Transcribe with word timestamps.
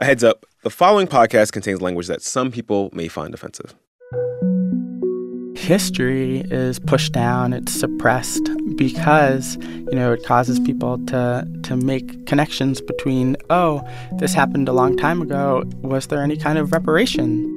A 0.00 0.04
heads 0.04 0.22
up 0.22 0.46
the 0.62 0.70
following 0.70 1.08
podcast 1.08 1.50
contains 1.50 1.80
language 1.80 2.06
that 2.06 2.22
some 2.22 2.52
people 2.52 2.88
may 2.92 3.08
find 3.08 3.34
offensive. 3.34 3.74
History 5.56 6.44
is 6.52 6.78
pushed 6.78 7.12
down, 7.12 7.52
it's 7.52 7.72
suppressed 7.72 8.48
because, 8.76 9.56
you 9.56 9.94
know, 9.94 10.12
it 10.12 10.24
causes 10.24 10.60
people 10.60 11.04
to, 11.06 11.44
to 11.64 11.76
make 11.76 12.26
connections 12.26 12.80
between, 12.80 13.36
oh, 13.50 13.82
this 14.18 14.32
happened 14.32 14.68
a 14.68 14.72
long 14.72 14.96
time 14.96 15.20
ago. 15.20 15.64
Was 15.82 16.06
there 16.06 16.22
any 16.22 16.36
kind 16.36 16.58
of 16.58 16.70
reparation? 16.70 17.56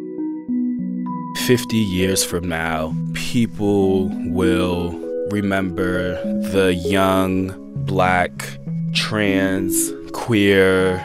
50 1.45 1.77
years 1.77 2.23
from 2.23 2.49
now, 2.49 2.91
people 3.13 4.09
will 4.31 4.93
remember 5.29 6.15
the 6.49 6.73
young, 6.73 7.53
black, 7.85 8.57
trans, 8.95 9.91
queer, 10.11 10.97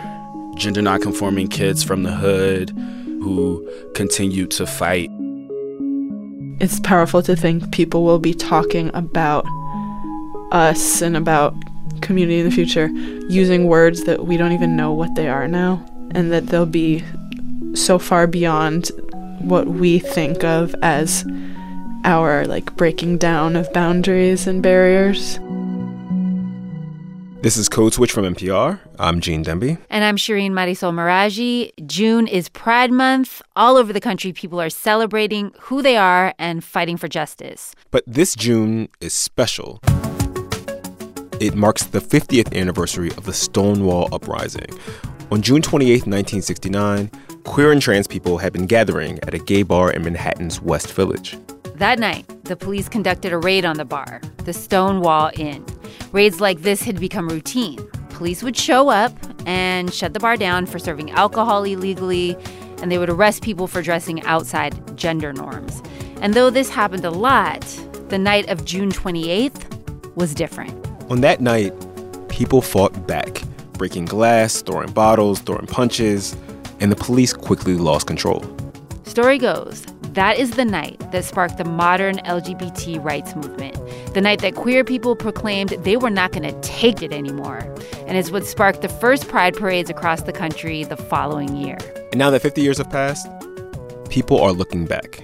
gender 0.56 0.82
nonconforming 0.82 1.48
kids 1.48 1.82
from 1.82 2.02
the 2.02 2.12
hood 2.12 2.70
who 2.70 3.68
continued 3.94 4.50
to 4.52 4.66
fight. 4.66 5.10
It's 6.58 6.80
powerful 6.80 7.22
to 7.22 7.36
think 7.36 7.70
people 7.72 8.04
will 8.04 8.18
be 8.18 8.34
talking 8.34 8.90
about 8.94 9.44
us 10.52 11.02
and 11.02 11.16
about 11.16 11.54
community 12.00 12.40
in 12.40 12.46
the 12.46 12.54
future 12.54 12.88
using 13.28 13.66
words 13.66 14.04
that 14.04 14.26
we 14.26 14.36
don't 14.36 14.52
even 14.52 14.76
know 14.76 14.92
what 14.92 15.14
they 15.14 15.28
are 15.28 15.46
now, 15.46 15.84
and 16.12 16.32
that 16.32 16.46
they'll 16.46 16.66
be 16.66 17.04
so 17.74 17.98
far 17.98 18.26
beyond 18.26 18.90
what 19.40 19.66
we 19.66 19.98
think 19.98 20.44
of 20.44 20.74
as 20.82 21.26
our 22.04 22.46
like 22.46 22.74
breaking 22.76 23.18
down 23.18 23.56
of 23.56 23.70
boundaries 23.72 24.46
and 24.46 24.62
barriers. 24.62 25.38
This 27.46 27.56
is 27.56 27.68
Code 27.68 27.94
Switch 27.94 28.10
from 28.10 28.24
NPR. 28.24 28.80
I'm 28.98 29.20
Gene 29.20 29.44
Demby. 29.44 29.78
And 29.88 30.02
I'm 30.02 30.16
Shereen 30.16 30.50
Marisol 30.50 30.92
Meraji. 30.92 31.70
June 31.86 32.26
is 32.26 32.48
Pride 32.48 32.90
Month. 32.90 33.40
All 33.54 33.76
over 33.76 33.92
the 33.92 34.00
country, 34.00 34.32
people 34.32 34.60
are 34.60 34.68
celebrating 34.68 35.52
who 35.60 35.80
they 35.80 35.96
are 35.96 36.34
and 36.40 36.64
fighting 36.64 36.96
for 36.96 37.06
justice. 37.06 37.72
But 37.92 38.02
this 38.04 38.34
June 38.34 38.88
is 39.00 39.14
special. 39.14 39.78
It 41.38 41.54
marks 41.54 41.84
the 41.84 42.00
50th 42.00 42.52
anniversary 42.52 43.10
of 43.10 43.26
the 43.26 43.32
Stonewall 43.32 44.12
Uprising. 44.12 44.66
On 45.30 45.40
June 45.40 45.62
28, 45.62 46.04
1969, 46.04 47.12
queer 47.44 47.70
and 47.70 47.80
trans 47.80 48.08
people 48.08 48.38
had 48.38 48.52
been 48.52 48.66
gathering 48.66 49.20
at 49.20 49.34
a 49.34 49.38
gay 49.38 49.62
bar 49.62 49.92
in 49.92 50.02
Manhattan's 50.02 50.60
West 50.60 50.92
Village. 50.94 51.38
That 51.76 51.98
night, 51.98 52.24
the 52.44 52.56
police 52.56 52.88
conducted 52.88 53.34
a 53.34 53.38
raid 53.38 53.66
on 53.66 53.76
the 53.76 53.84
bar, 53.84 54.22
the 54.44 54.54
Stonewall 54.54 55.30
Inn. 55.36 55.62
Raids 56.10 56.40
like 56.40 56.62
this 56.62 56.80
had 56.80 56.98
become 56.98 57.28
routine. 57.28 57.86
Police 58.08 58.42
would 58.42 58.56
show 58.56 58.88
up 58.88 59.12
and 59.44 59.92
shut 59.92 60.14
the 60.14 60.18
bar 60.18 60.38
down 60.38 60.64
for 60.64 60.78
serving 60.78 61.10
alcohol 61.10 61.64
illegally, 61.64 62.34
and 62.80 62.90
they 62.90 62.96
would 62.96 63.10
arrest 63.10 63.42
people 63.42 63.66
for 63.66 63.82
dressing 63.82 64.22
outside 64.22 64.96
gender 64.96 65.34
norms. 65.34 65.82
And 66.22 66.32
though 66.32 66.48
this 66.48 66.70
happened 66.70 67.04
a 67.04 67.10
lot, 67.10 67.60
the 68.08 68.16
night 68.16 68.48
of 68.48 68.64
June 68.64 68.90
28th 68.90 70.16
was 70.16 70.32
different. 70.32 70.72
On 71.10 71.20
that 71.20 71.42
night, 71.42 71.74
people 72.30 72.62
fought 72.62 73.06
back, 73.06 73.42
breaking 73.74 74.06
glass, 74.06 74.62
throwing 74.62 74.92
bottles, 74.92 75.40
throwing 75.40 75.66
punches, 75.66 76.34
and 76.80 76.90
the 76.90 76.96
police 76.96 77.34
quickly 77.34 77.74
lost 77.74 78.06
control. 78.06 78.42
Story 79.04 79.36
goes 79.36 79.84
that 80.16 80.38
is 80.38 80.52
the 80.52 80.64
night 80.64 80.98
that 81.12 81.26
sparked 81.26 81.58
the 81.58 81.64
modern 81.64 82.16
LGBT 82.20 83.04
rights 83.04 83.36
movement. 83.36 83.76
The 84.14 84.22
night 84.22 84.40
that 84.40 84.54
queer 84.54 84.82
people 84.82 85.14
proclaimed 85.14 85.70
they 85.84 85.98
were 85.98 86.08
not 86.08 86.32
going 86.32 86.42
to 86.42 86.58
take 86.62 87.02
it 87.02 87.12
anymore. 87.12 87.58
And 88.06 88.16
is 88.16 88.32
what 88.32 88.46
sparked 88.46 88.80
the 88.80 88.88
first 88.88 89.28
pride 89.28 89.54
parades 89.54 89.90
across 89.90 90.22
the 90.22 90.32
country 90.32 90.84
the 90.84 90.96
following 90.96 91.54
year. 91.54 91.76
And 92.12 92.18
now 92.18 92.30
that 92.30 92.40
50 92.40 92.62
years 92.62 92.78
have 92.78 92.88
passed, 92.88 93.28
people 94.08 94.40
are 94.40 94.52
looking 94.52 94.86
back. 94.86 95.22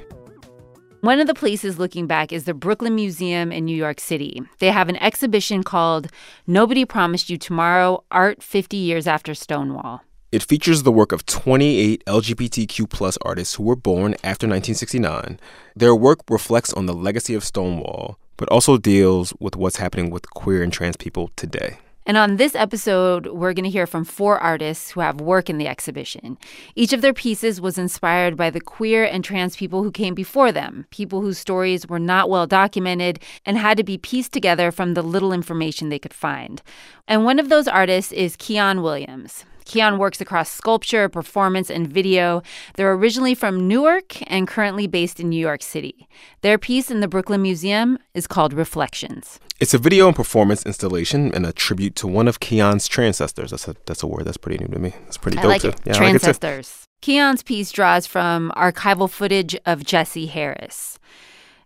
One 1.01 1.21
of 1.21 1.27
the 1.27 1.35
places 1.35 1.79
looking 1.79 2.07
back 2.07 2.31
is 2.31 2.45
the 2.45 2.53
Brooklyn 2.53 2.95
Museum 2.95 3.51
in 3.51 3.65
New 3.65 3.75
York 3.75 3.99
City. 3.99 4.43
They 4.59 4.71
have 4.71 4.91
an 4.91 4.97
exhibition 4.97 5.63
called 5.63 6.09
Nobody 6.47 6.85
Promised 6.85 7.31
You 7.31 7.39
Tomorrow 7.39 8.05
Art 8.11 8.43
50 8.43 8.77
Years 8.77 9.07
After 9.07 9.35
Stonewall. 9.35 10.03
It 10.33 10.43
features 10.43 10.83
the 10.83 10.93
work 10.93 11.13
of 11.13 11.27
28 11.27 12.03
LGBTQ 12.07 12.89
plus 12.89 13.19
artists 13.21 13.57
who 13.57 13.65
were 13.65 13.77
born 13.77 14.15
after 14.25 14.47
1969. 14.47 15.39
Their 15.77 15.95
work 15.95 16.21
reflects 16.31 16.73
on 16.73 16.87
the 16.87 16.95
legacy 16.95 17.35
of 17.35 17.45
Stonewall, 17.45 18.19
but 18.39 18.49
also 18.49 18.79
deals 18.79 19.35
with 19.41 19.57
what's 19.57 19.77
happening 19.77 20.09
with 20.09 20.31
queer 20.31 20.63
and 20.63 20.73
trans 20.73 20.97
people 20.97 21.31
today. 21.37 21.77
And 22.07 22.17
on 22.17 22.37
this 22.37 22.55
episode, 22.55 23.27
we're 23.27 23.53
going 23.53 23.67
to 23.67 23.71
hear 23.71 23.87
from 23.87 24.07
four 24.07 24.39
artists 24.39 24.91
who 24.91 25.01
have 25.01 25.21
work 25.21 25.51
in 25.51 25.59
the 25.59 25.69
exhibition. 25.69 26.39
Each 26.75 26.95
of 26.95 27.03
their 27.03 27.13
pieces 27.13 27.61
was 27.61 27.77
inspired 27.77 28.35
by 28.35 28.49
the 28.49 28.61
queer 28.61 29.05
and 29.05 29.23
trans 29.23 29.55
people 29.55 29.83
who 29.83 29.93
came 29.93 30.15
before 30.15 30.51
them, 30.51 30.87
people 30.89 31.21
whose 31.21 31.37
stories 31.37 31.87
were 31.87 32.01
not 32.01 32.31
well 32.31 32.47
documented 32.47 33.21
and 33.45 33.59
had 33.59 33.77
to 33.77 33.85
be 33.85 33.99
pieced 33.99 34.33
together 34.33 34.73
from 34.73 34.95
the 34.95 35.03
little 35.03 35.35
information 35.35 35.91
they 35.91 35.99
could 35.99 36.15
find. 36.15 36.63
And 37.07 37.27
one 37.27 37.39
of 37.39 37.51
those 37.51 37.69
artists 37.69 38.13
is 38.13 38.39
Kiyan 38.39 38.83
Williams. 38.83 39.45
Kiyan 39.73 39.97
works 39.97 40.21
across 40.21 40.51
sculpture, 40.51 41.09
performance, 41.09 41.71
and 41.71 41.89
video. 41.89 42.43
They're 42.75 42.93
originally 42.93 43.35
from 43.35 43.67
Newark 43.67 44.21
and 44.31 44.47
currently 44.47 44.87
based 44.87 45.19
in 45.19 45.31
New 45.31 45.41
York 45.41 45.63
City. 45.63 46.07
Their 46.43 46.59
piece 46.59 46.91
in 46.91 47.01
the 47.01 47.09
Brooklyn 47.09 47.41
Museum 47.41 47.99
is 48.13 48.27
called 48.27 48.53
Reflections. 48.53 49.41
It's 49.61 49.73
a 49.73 49.79
video 49.79 50.09
and 50.09 50.15
performance 50.15 50.67
installation 50.67 51.33
and 51.33 51.47
a 51.47 51.55
tribute 51.55 51.97
to 51.97 52.07
one 52.07 52.29
of 52.29 52.39
Kiyan's 52.39 52.87
transcestors. 52.87 53.49
That's 53.49 53.67
a, 53.67 53.75
that's 53.87 54.03
a 54.03 54.07
word 54.07 54.27
that's 54.27 54.37
pretty 54.37 54.63
new 54.63 54.71
to 54.75 54.79
me. 54.79 54.93
It's 55.07 55.17
pretty 55.17 55.39
I 55.39 55.43
dope 55.43 55.49
like 55.49 55.63
too. 55.63 55.69
it. 55.69 55.81
Yeah, 55.87 55.97
I 55.97 56.01
like 56.01 56.15
it 56.17 56.21
too. 56.21 56.33
Transcestors. 56.33 56.83
Kiyan's 57.01 57.43
piece 57.43 57.73
draws 57.73 58.07
from 58.07 58.53
archival 58.55 59.09
footage 59.09 59.57
of 59.65 59.85
Jesse 59.87 60.27
Harris. 60.27 60.99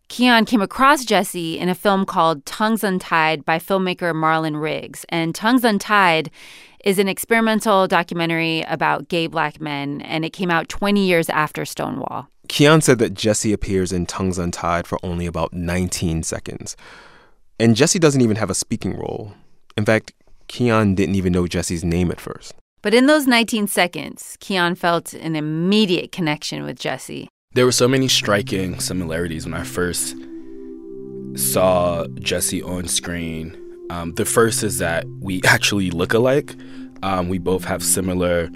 Kiyan 0.08 0.46
came 0.46 0.62
across 0.62 1.04
Jesse 1.04 1.58
in 1.58 1.68
a 1.68 1.74
film 1.74 2.06
called 2.06 2.46
Tongues 2.46 2.84
Untied 2.84 3.44
by 3.44 3.58
filmmaker 3.58 4.14
Marlon 4.14 4.60
Riggs. 4.60 5.04
And 5.08 5.34
Tongues 5.34 5.64
Untied 5.64 6.30
is 6.84 6.98
an 6.98 7.08
experimental 7.08 7.88
documentary 7.88 8.62
about 8.62 9.08
gay 9.08 9.26
black 9.26 9.60
men, 9.60 10.00
and 10.02 10.24
it 10.24 10.32
came 10.32 10.50
out 10.50 10.68
20 10.68 11.04
years 11.04 11.28
after 11.28 11.64
Stonewall. 11.64 12.28
Kiyan 12.48 12.82
said 12.82 13.00
that 13.00 13.14
Jesse 13.14 13.52
appears 13.52 13.92
in 13.92 14.06
Tongues 14.06 14.38
Untied 14.38 14.86
for 14.86 14.98
only 15.02 15.26
about 15.26 15.52
19 15.52 16.22
seconds. 16.22 16.76
And 17.58 17.74
Jesse 17.74 17.98
doesn't 17.98 18.20
even 18.20 18.36
have 18.36 18.50
a 18.50 18.54
speaking 18.54 18.96
role. 18.96 19.34
In 19.76 19.84
fact, 19.84 20.12
Kiyan 20.48 20.94
didn't 20.94 21.16
even 21.16 21.32
know 21.32 21.48
Jesse's 21.48 21.84
name 21.84 22.12
at 22.12 22.20
first. 22.20 22.54
But 22.82 22.94
in 22.94 23.06
those 23.06 23.26
19 23.26 23.66
seconds, 23.66 24.38
Kiyan 24.40 24.78
felt 24.78 25.12
an 25.14 25.34
immediate 25.34 26.12
connection 26.12 26.62
with 26.62 26.78
Jesse. 26.78 27.28
There 27.56 27.64
were 27.64 27.72
so 27.72 27.88
many 27.88 28.06
striking 28.06 28.80
similarities 28.80 29.46
when 29.46 29.54
I 29.54 29.62
first 29.62 30.14
saw 31.36 32.06
Jesse 32.20 32.60
on 32.60 32.86
screen. 32.86 33.56
Um, 33.88 34.12
the 34.12 34.26
first 34.26 34.62
is 34.62 34.76
that 34.76 35.06
we 35.22 35.40
actually 35.46 35.90
look 35.90 36.12
alike. 36.12 36.54
Um, 37.02 37.30
we 37.30 37.38
both 37.38 37.64
have 37.64 37.82
similar 37.82 38.50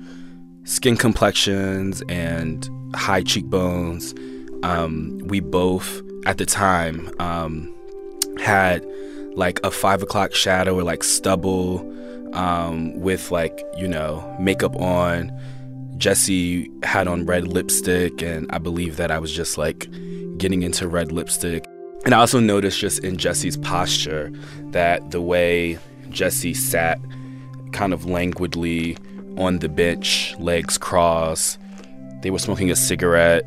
skin 0.64 0.98
complexions 0.98 2.02
and 2.10 2.68
high 2.94 3.22
cheekbones. 3.22 4.14
Um, 4.62 5.16
we 5.24 5.40
both, 5.40 6.02
at 6.26 6.36
the 6.36 6.44
time, 6.44 7.10
um, 7.18 7.74
had 8.38 8.86
like 9.32 9.64
a 9.64 9.70
five 9.70 10.02
o'clock 10.02 10.34
shadow 10.34 10.78
or 10.78 10.82
like 10.82 11.04
stubble 11.04 11.80
um, 12.34 13.00
with 13.00 13.30
like, 13.30 13.64
you 13.78 13.88
know, 13.88 14.36
makeup 14.38 14.76
on. 14.76 15.32
Jesse 16.00 16.70
had 16.82 17.06
on 17.06 17.26
red 17.26 17.46
lipstick, 17.46 18.22
and 18.22 18.50
I 18.50 18.58
believe 18.58 18.96
that 18.96 19.10
I 19.10 19.18
was 19.18 19.30
just 19.30 19.58
like 19.58 19.86
getting 20.38 20.62
into 20.62 20.88
red 20.88 21.12
lipstick. 21.12 21.66
And 22.06 22.14
I 22.14 22.18
also 22.18 22.40
noticed 22.40 22.80
just 22.80 23.00
in 23.00 23.18
Jesse's 23.18 23.58
posture 23.58 24.32
that 24.70 25.10
the 25.10 25.20
way 25.20 25.78
Jesse 26.08 26.54
sat 26.54 26.98
kind 27.72 27.92
of 27.92 28.06
languidly 28.06 28.96
on 29.36 29.58
the 29.58 29.68
bench, 29.68 30.34
legs 30.38 30.78
crossed, 30.78 31.58
they 32.22 32.30
were 32.30 32.38
smoking 32.38 32.70
a 32.70 32.76
cigarette 32.76 33.46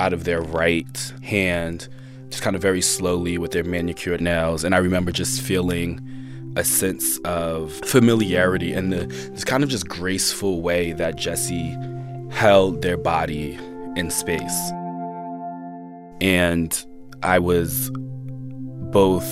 out 0.00 0.12
of 0.12 0.24
their 0.24 0.42
right 0.42 1.14
hand, 1.22 1.88
just 2.30 2.42
kind 2.42 2.56
of 2.56 2.62
very 2.62 2.82
slowly 2.82 3.38
with 3.38 3.52
their 3.52 3.64
manicured 3.64 4.20
nails. 4.20 4.64
And 4.64 4.74
I 4.74 4.78
remember 4.78 5.12
just 5.12 5.40
feeling 5.40 6.00
a 6.56 6.64
sense 6.64 7.18
of 7.18 7.72
familiarity 7.72 8.72
and 8.72 8.92
the 8.92 9.06
this 9.06 9.44
kind 9.44 9.62
of 9.62 9.70
just 9.70 9.88
graceful 9.88 10.60
way 10.60 10.92
that 10.92 11.16
Jesse 11.16 11.76
held 12.32 12.82
their 12.82 12.96
body 12.96 13.58
in 13.96 14.10
space. 14.10 14.70
And 16.20 16.84
I 17.22 17.38
was 17.38 17.90
both 18.90 19.26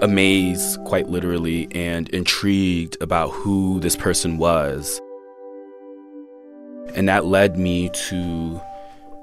amazed, 0.00 0.82
quite 0.84 1.08
literally, 1.08 1.68
and 1.72 2.08
intrigued 2.10 2.96
about 3.00 3.30
who 3.30 3.80
this 3.80 3.96
person 3.96 4.38
was. 4.38 5.00
And 6.94 7.08
that 7.08 7.24
led 7.24 7.58
me 7.58 7.88
to 7.90 8.60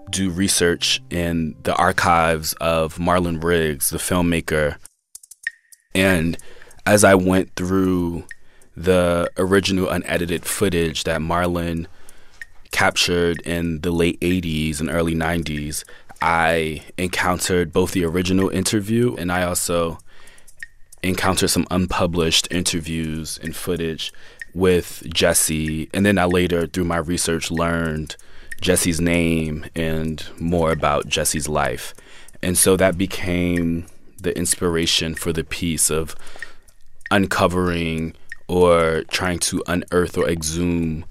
do 0.10 0.30
research 0.30 1.02
in 1.10 1.56
the 1.64 1.76
archives 1.76 2.54
of 2.54 2.98
Marlon 2.98 3.44
Riggs, 3.44 3.90
the 3.90 3.98
filmmaker. 3.98 4.78
And 5.94 6.38
as 6.86 7.04
I 7.04 7.16
went 7.16 7.56
through 7.56 8.24
the 8.76 9.30
original 9.38 9.90
unedited 9.90 10.46
footage 10.46 11.04
that 11.04 11.22
Marlon 11.22 11.86
captured 12.72 13.42
in 13.42 13.82
the 13.82 13.92
late 13.92 14.20
80s 14.20 14.80
and 14.80 14.90
early 14.90 15.16
90s, 15.16 15.84
I 16.22 16.84
encountered 16.98 17.72
both 17.72 17.92
the 17.92 18.06
original 18.06 18.50
interview 18.50 19.16
and 19.16 19.32
I 19.32 19.44
also 19.44 20.00
encountered 21.02 21.50
some 21.50 21.66
unpublished 21.72 22.48
interviews 22.52 23.40
and 23.42 23.56
footage 23.56 24.12
with 24.54 25.04
Jesse. 25.14 25.90
And 25.94 26.06
then 26.06 26.18
I 26.18 26.26
later, 26.26 26.68
through 26.68 26.86
my 26.86 26.98
research, 26.98 27.52
learned 27.52 28.16
Jesse's 28.60 29.00
name 29.00 29.66
and 29.76 30.26
more 30.40 30.72
about 30.72 31.08
Jesse's 31.08 31.48
life. 31.48 31.94
And 32.42 32.58
so 32.58 32.76
that 32.76 32.98
became 32.98 33.88
the 34.22 34.38
inspiration 34.38 35.16
for 35.16 35.32
the 35.32 35.44
piece 35.44 35.90
of 35.90 36.16
uncovering 37.12 38.14
or 38.48 39.04
trying 39.10 39.40
to 39.40 39.64
unearth 39.68 40.18
or 40.18 40.28
exhume 40.28 41.06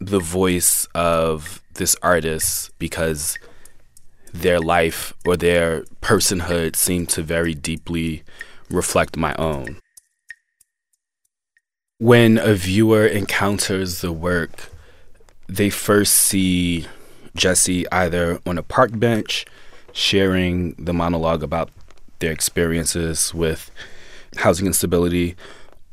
the 0.00 0.20
voice 0.20 0.86
of 0.94 1.62
this 1.74 1.96
artist 2.02 2.70
because 2.78 3.38
their 4.32 4.60
life 4.60 5.12
or 5.26 5.36
their 5.36 5.82
personhood 6.02 6.76
seemed 6.76 7.08
to 7.10 7.22
very 7.22 7.54
deeply 7.54 8.22
reflect 8.70 9.16
my 9.16 9.34
own. 9.34 9.78
When 11.98 12.38
a 12.38 12.54
viewer 12.54 13.06
encounters 13.06 14.00
the 14.02 14.12
work, 14.12 14.70
they 15.48 15.70
first 15.70 16.14
see 16.14 16.86
Jesse 17.34 17.90
either 17.90 18.38
on 18.46 18.58
a 18.58 18.62
park 18.62 18.90
bench 18.94 19.46
sharing 19.92 20.74
the 20.74 20.92
monologue 20.92 21.42
about 21.42 21.70
their 22.20 22.30
experiences 22.30 23.34
with 23.34 23.70
housing 24.36 24.66
instability, 24.66 25.34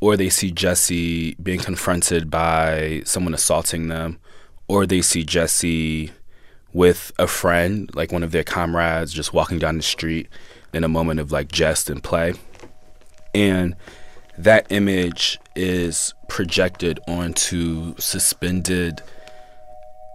or 0.06 0.16
they 0.16 0.30
see 0.30 0.52
Jesse 0.52 1.34
being 1.42 1.60
confronted 1.60 2.30
by 2.30 3.02
someone 3.06 3.34
assaulting 3.34 3.88
them, 3.88 4.20
or 4.68 4.86
they 4.86 5.02
see 5.02 5.24
Jesse 5.24 6.12
with 6.74 7.12
a 7.18 7.26
friend, 7.26 7.90
like 7.96 8.12
one 8.12 8.22
of 8.22 8.32
their 8.32 8.44
comrades, 8.44 9.12
just 9.12 9.34
walking 9.34 9.58
down 9.58 9.78
the 9.78 9.82
street 9.82 10.30
in 10.74 10.84
a 10.84 10.88
moment 10.88 11.20
of 11.20 11.32
like 11.32 11.52
jest 11.52 11.90
and 11.90 12.04
play. 12.04 12.36
And 13.34 13.76
that 14.38 14.68
image 14.70 15.40
is 15.56 16.14
projected 16.30 17.00
onto 17.08 17.96
suspended 17.98 19.02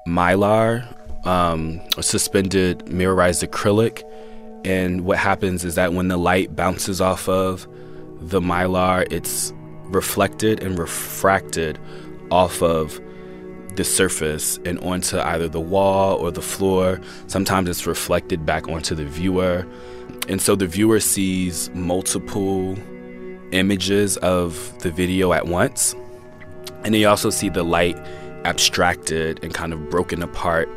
mylar 0.07 0.87
um, 1.27 1.81
or 1.97 2.05
suspended 2.05 2.89
mirrorized 2.89 3.43
acrylic. 3.43 4.05
And 4.65 5.01
what 5.01 5.19
happens 5.19 5.65
is 5.65 5.75
that 5.75 5.95
when 5.95 6.07
the 6.07 6.17
light 6.17 6.55
bounces 6.55 7.01
off 7.01 7.29
of 7.29 7.67
the 8.21 8.41
mylar, 8.41 9.05
it's 9.11 9.53
reflected 9.91 10.63
and 10.63 10.79
refracted 10.79 11.79
off 12.31 12.63
of 12.63 13.01
the 13.77 13.85
surface 13.85 14.59
and 14.65 14.79
onto 14.81 15.19
either 15.19 15.49
the 15.49 15.61
wall 15.61 16.17
or 16.17 16.31
the 16.31 16.43
floor. 16.43 17.01
Sometimes 17.27 17.69
it's 17.69 17.87
reflected 17.87 18.45
back 18.45 18.69
onto 18.69 18.95
the 18.95 19.05
viewer. 19.05 19.67
And 20.29 20.41
so 20.41 20.57
the 20.57 20.67
viewer 20.67 21.01
sees 21.01 21.71
multiple 21.71 22.77
images 23.53 24.17
of 24.19 24.79
the 24.81 24.91
video 24.91 25.33
at 25.33 25.47
once. 25.47 25.95
And 26.85 26.95
you 26.95 27.09
also 27.09 27.31
see 27.31 27.49
the 27.49 27.63
light 27.63 27.97
abstracted 28.45 29.43
and 29.43 29.53
kind 29.53 29.73
of 29.73 29.91
broken 29.91 30.23
apart 30.23 30.69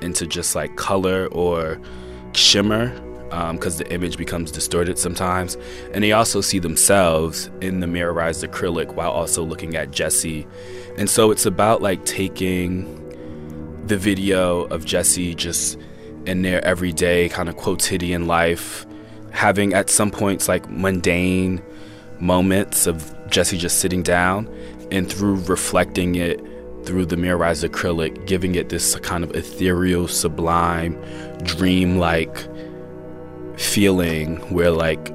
into 0.00 0.26
just 0.26 0.54
like 0.54 0.76
color 0.76 1.26
or 1.32 1.78
shimmer 2.32 2.92
because 3.30 3.80
um, 3.80 3.86
the 3.86 3.92
image 3.92 4.16
becomes 4.16 4.50
distorted 4.50 4.98
sometimes. 4.98 5.56
And 5.92 6.04
they 6.04 6.12
also 6.12 6.40
see 6.40 6.58
themselves 6.58 7.50
in 7.60 7.80
the 7.80 7.86
mirrorized 7.86 8.44
acrylic 8.44 8.94
while 8.94 9.10
also 9.10 9.42
looking 9.44 9.76
at 9.76 9.92
Jesse. 9.92 10.46
And 10.98 11.08
so 11.08 11.30
it's 11.30 11.46
about 11.46 11.80
like 11.80 12.04
taking 12.04 12.96
the 13.86 13.96
video 13.96 14.64
of 14.64 14.84
Jesse 14.84 15.34
just 15.34 15.78
in 16.26 16.42
their 16.42 16.62
everyday 16.64 17.28
kind 17.28 17.48
of 17.48 17.56
quotidian 17.56 18.26
life, 18.26 18.84
having 19.30 19.72
at 19.72 19.88
some 19.88 20.10
points 20.10 20.48
like 20.48 20.68
mundane 20.68 21.62
moments 22.18 22.86
of 22.86 23.14
Jesse 23.30 23.56
just 23.56 23.78
sitting 23.78 24.02
down, 24.02 24.48
and 24.90 25.10
through 25.10 25.36
reflecting 25.44 26.16
it 26.16 26.44
through 26.84 27.06
the 27.06 27.16
mirrorized 27.16 27.64
acrylic, 27.64 28.26
giving 28.26 28.54
it 28.54 28.68
this 28.68 28.96
kind 28.96 29.22
of 29.22 29.34
ethereal, 29.36 30.08
sublime, 30.08 31.00
dream-like 31.42 32.46
feeling 33.60 34.36
where 34.52 34.70
like 34.70 35.12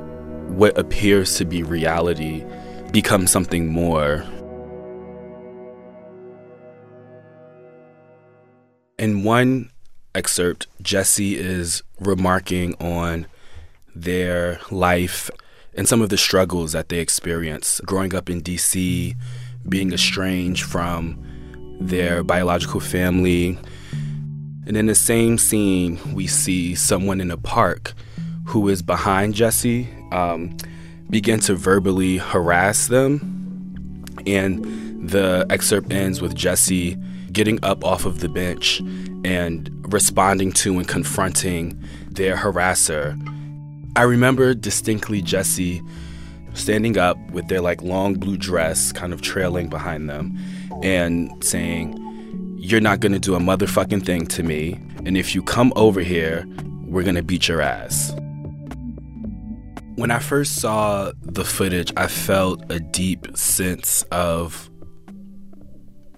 what 0.48 0.78
appears 0.78 1.36
to 1.36 1.46
be 1.46 1.64
reality 1.64 2.46
becomes 2.92 3.32
something 3.32 3.68
more. 3.68 4.24
In 8.98 9.24
one 9.24 9.72
excerpt, 10.14 10.68
Jesse 10.82 11.38
is 11.38 11.82
remarking 12.00 12.76
on 12.76 13.26
their 13.96 14.60
life 14.70 15.30
and 15.74 15.88
some 15.90 16.02
of 16.02 16.10
the 16.10 16.18
struggles 16.18 16.72
that 16.72 16.90
they 16.90 17.00
experience 17.00 17.82
growing 17.82 18.16
up 18.16 18.30
in 18.30 18.42
DC, 18.42 19.16
being 19.68 19.92
estranged 19.92 20.64
from 20.64 21.22
their 21.82 22.24
biological 22.24 22.80
family. 22.80 23.58
And 24.68 24.78
in 24.78 24.86
the 24.86 24.96
same 24.96 25.38
scene, 25.38 26.00
we 26.14 26.28
see 26.28 26.76
someone 26.76 27.20
in 27.20 27.32
a 27.32 27.38
park 27.38 27.94
who 28.46 28.70
is 28.70 28.82
behind 28.82 29.34
Jesse 29.34 29.88
um, 30.12 30.56
begin 31.10 31.40
to 31.42 31.56
verbally 31.56 32.18
harass 32.18 32.88
them. 32.88 34.06
And 34.26 35.10
the 35.10 35.46
excerpt 35.50 35.92
ends 35.92 36.22
with 36.22 36.36
Jesse 36.36 36.98
getting 37.32 37.60
up 37.64 37.84
off 37.84 38.06
of 38.06 38.22
the 38.22 38.30
bench 38.30 38.80
and 39.24 39.70
responding 39.92 40.52
to 40.54 40.78
and 40.78 40.88
confronting 40.88 41.82
their 42.10 42.36
harasser. 42.36 43.20
I 43.96 44.04
remember 44.04 44.54
distinctly 44.54 45.22
Jesse 45.22 45.82
standing 46.54 46.98
up 46.98 47.18
with 47.32 47.48
their 47.48 47.62
like 47.62 47.82
long 47.82 48.16
blue 48.16 48.38
dress 48.38 48.92
kind 48.92 49.14
of 49.14 49.22
trailing 49.22 49.68
behind 49.68 50.10
them 50.10 50.38
and 50.84 51.32
saying, 51.44 51.98
You're 52.58 52.82
not 52.82 53.00
gonna 53.00 53.20
do 53.20 53.36
a 53.36 53.40
motherfucking 53.40 54.06
thing 54.06 54.26
to 54.28 54.44
me. 54.44 54.80
And 55.06 55.18
if 55.18 55.36
you 55.36 55.44
come 55.44 55.74
over 55.76 56.02
here, 56.02 56.48
we're 56.86 57.04
gonna 57.04 57.24
beat 57.24 57.48
your 57.48 57.62
ass. 57.62 58.14
When 59.96 60.12
I 60.12 60.20
first 60.20 60.58
saw 60.58 61.14
the 61.22 61.46
footage, 61.46 61.94
I 61.96 62.08
felt 62.08 62.70
a 62.70 62.82
deep 62.82 63.38
sense 63.38 64.04
of 64.12 64.70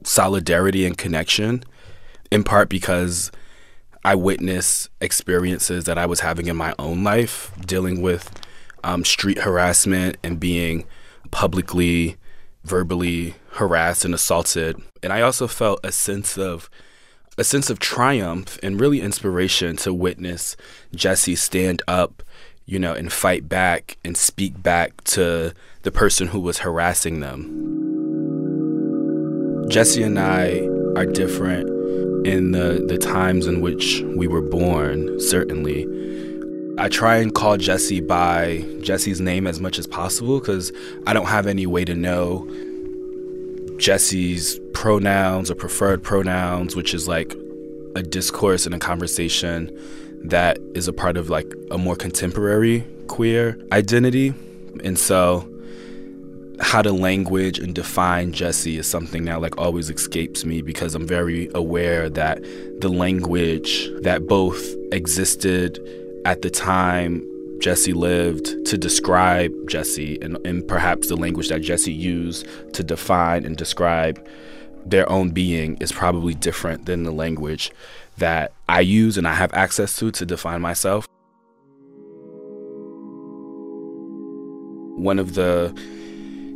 solidarity 0.03 0.83
and 0.83 0.97
connection, 0.97 1.63
in 2.31 2.43
part 2.43 2.69
because 2.69 3.31
I 4.03 4.15
witnessed 4.15 4.89
experiences 4.99 5.83
that 5.83 5.99
I 5.99 6.07
was 6.07 6.21
having 6.21 6.47
in 6.47 6.55
my 6.55 6.73
own 6.79 7.03
life, 7.03 7.51
dealing 7.67 8.01
with 8.01 8.31
um, 8.83 9.05
street 9.05 9.39
harassment 9.39 10.17
and 10.23 10.39
being 10.39 10.85
publicly, 11.29 12.17
verbally 12.63 13.35
harassed 13.51 14.05
and 14.05 14.13
assaulted. 14.15 14.81
And 15.03 15.13
I 15.13 15.21
also 15.21 15.47
felt 15.47 15.81
a 15.83 15.91
sense 15.91 16.35
of 16.35 16.67
a 17.37 17.43
sense 17.43 17.69
of 17.69 17.77
triumph 17.77 18.57
and 18.63 18.81
really 18.81 19.01
inspiration 19.01 19.75
to 19.77 19.93
witness 19.93 20.57
Jesse 20.95 21.35
stand 21.35 21.83
up 21.87 22.23
you 22.67 22.77
know, 22.77 22.93
and 22.93 23.11
fight 23.11 23.49
back 23.49 23.97
and 24.03 24.15
speak 24.17 24.61
back 24.61 25.01
to 25.05 25.53
the 25.83 25.91
person 25.91 26.27
who 26.27 26.39
was 26.39 26.59
harassing 26.59 27.21
them. 27.21 27.63
Jesse 29.69 30.03
and 30.03 30.19
I 30.19 30.59
are 30.97 31.05
different 31.05 31.69
in 32.27 32.51
the, 32.51 32.85
the 32.87 32.97
times 32.97 33.47
in 33.47 33.61
which 33.61 34.01
we 34.15 34.27
were 34.27 34.41
born, 34.41 35.17
certainly. 35.19 35.87
I 36.77 36.89
try 36.89 37.17
and 37.17 37.33
call 37.33 37.55
Jesse 37.57 38.01
by 38.01 38.65
Jesse's 38.81 39.21
name 39.21 39.47
as 39.47 39.61
much 39.61 39.79
as 39.79 39.87
possible 39.87 40.39
because 40.39 40.73
I 41.07 41.13
don't 41.13 41.25
have 41.25 41.47
any 41.47 41.65
way 41.65 41.85
to 41.85 41.95
know 41.95 42.45
Jesse's 43.77 44.59
pronouns 44.73 45.49
or 45.49 45.55
preferred 45.55 46.03
pronouns, 46.03 46.75
which 46.75 46.93
is 46.93 47.07
like 47.07 47.33
a 47.95 48.03
discourse 48.03 48.65
and 48.65 48.75
a 48.75 48.79
conversation 48.79 49.71
that 50.23 50.59
is 50.73 50.87
a 50.87 50.93
part 50.93 51.17
of 51.17 51.29
like 51.29 51.51
a 51.71 51.77
more 51.77 51.95
contemporary 51.95 52.85
queer 53.07 53.57
identity. 53.71 54.33
And 54.83 54.97
so 54.97 55.49
how 56.59 56.81
to 56.81 56.91
language 56.91 57.59
and 57.59 57.75
define 57.75 58.31
Jesse 58.31 58.77
is 58.77 58.89
something 58.89 59.25
that 59.25 59.41
like 59.41 59.57
always 59.57 59.89
escapes 59.89 60.43
me 60.43 60.61
because 60.61 60.95
I'm 60.95 61.07
very 61.07 61.49
aware 61.53 62.09
that 62.09 62.41
the 62.81 62.89
language 62.89 63.89
that 64.01 64.27
both 64.27 64.59
existed 64.91 65.79
at 66.25 66.41
the 66.41 66.49
time 66.49 67.23
Jesse 67.59 67.93
lived 67.93 68.65
to 68.65 68.77
describe 68.77 69.51
Jesse 69.67 70.17
and, 70.21 70.37
and 70.45 70.67
perhaps 70.67 71.09
the 71.09 71.15
language 71.15 71.49
that 71.49 71.61
Jesse 71.61 71.93
used 71.93 72.47
to 72.73 72.83
define 72.83 73.45
and 73.45 73.55
describe 73.55 74.23
their 74.85 75.09
own 75.11 75.29
being 75.31 75.77
is 75.79 75.91
probably 75.91 76.33
different 76.33 76.85
than 76.85 77.03
the 77.03 77.11
language 77.11 77.71
that 78.17 78.53
I 78.67 78.81
use 78.81 79.17
and 79.17 79.27
I 79.27 79.33
have 79.33 79.53
access 79.53 79.95
to 79.97 80.11
to 80.11 80.25
define 80.25 80.61
myself. 80.61 81.07
One 84.97 85.19
of 85.19 85.35
the 85.35 85.73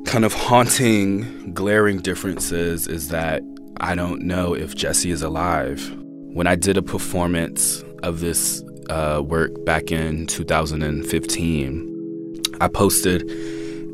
kind 0.06 0.26
of 0.26 0.34
haunting, 0.34 1.54
glaring 1.54 2.00
differences 2.00 2.88
is 2.88 3.10
that 3.10 3.44
I 3.80 3.96
don't 3.96 4.24
know 4.24 4.54
if 4.54 4.76
Jesse 4.76 5.12
is 5.12 5.22
alive. 5.22 5.90
When 6.34 6.48
I 6.48 6.56
did 6.56 6.78
a 6.78 6.82
performance 6.82 7.84
of 8.04 8.20
this 8.20 8.64
uh, 8.90 9.22
work 9.24 9.52
back 9.66 9.92
in 9.92 10.28
2015, 10.28 12.42
I 12.60 12.68
posted 12.68 13.30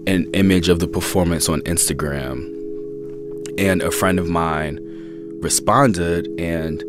an 0.07 0.25
image 0.33 0.69
of 0.69 0.79
the 0.79 0.87
performance 0.87 1.49
on 1.49 1.61
Instagram. 1.61 2.53
And 3.59 3.81
a 3.81 3.91
friend 3.91 4.19
of 4.19 4.29
mine 4.29 4.79
responded 5.41 6.27
and 6.39 6.83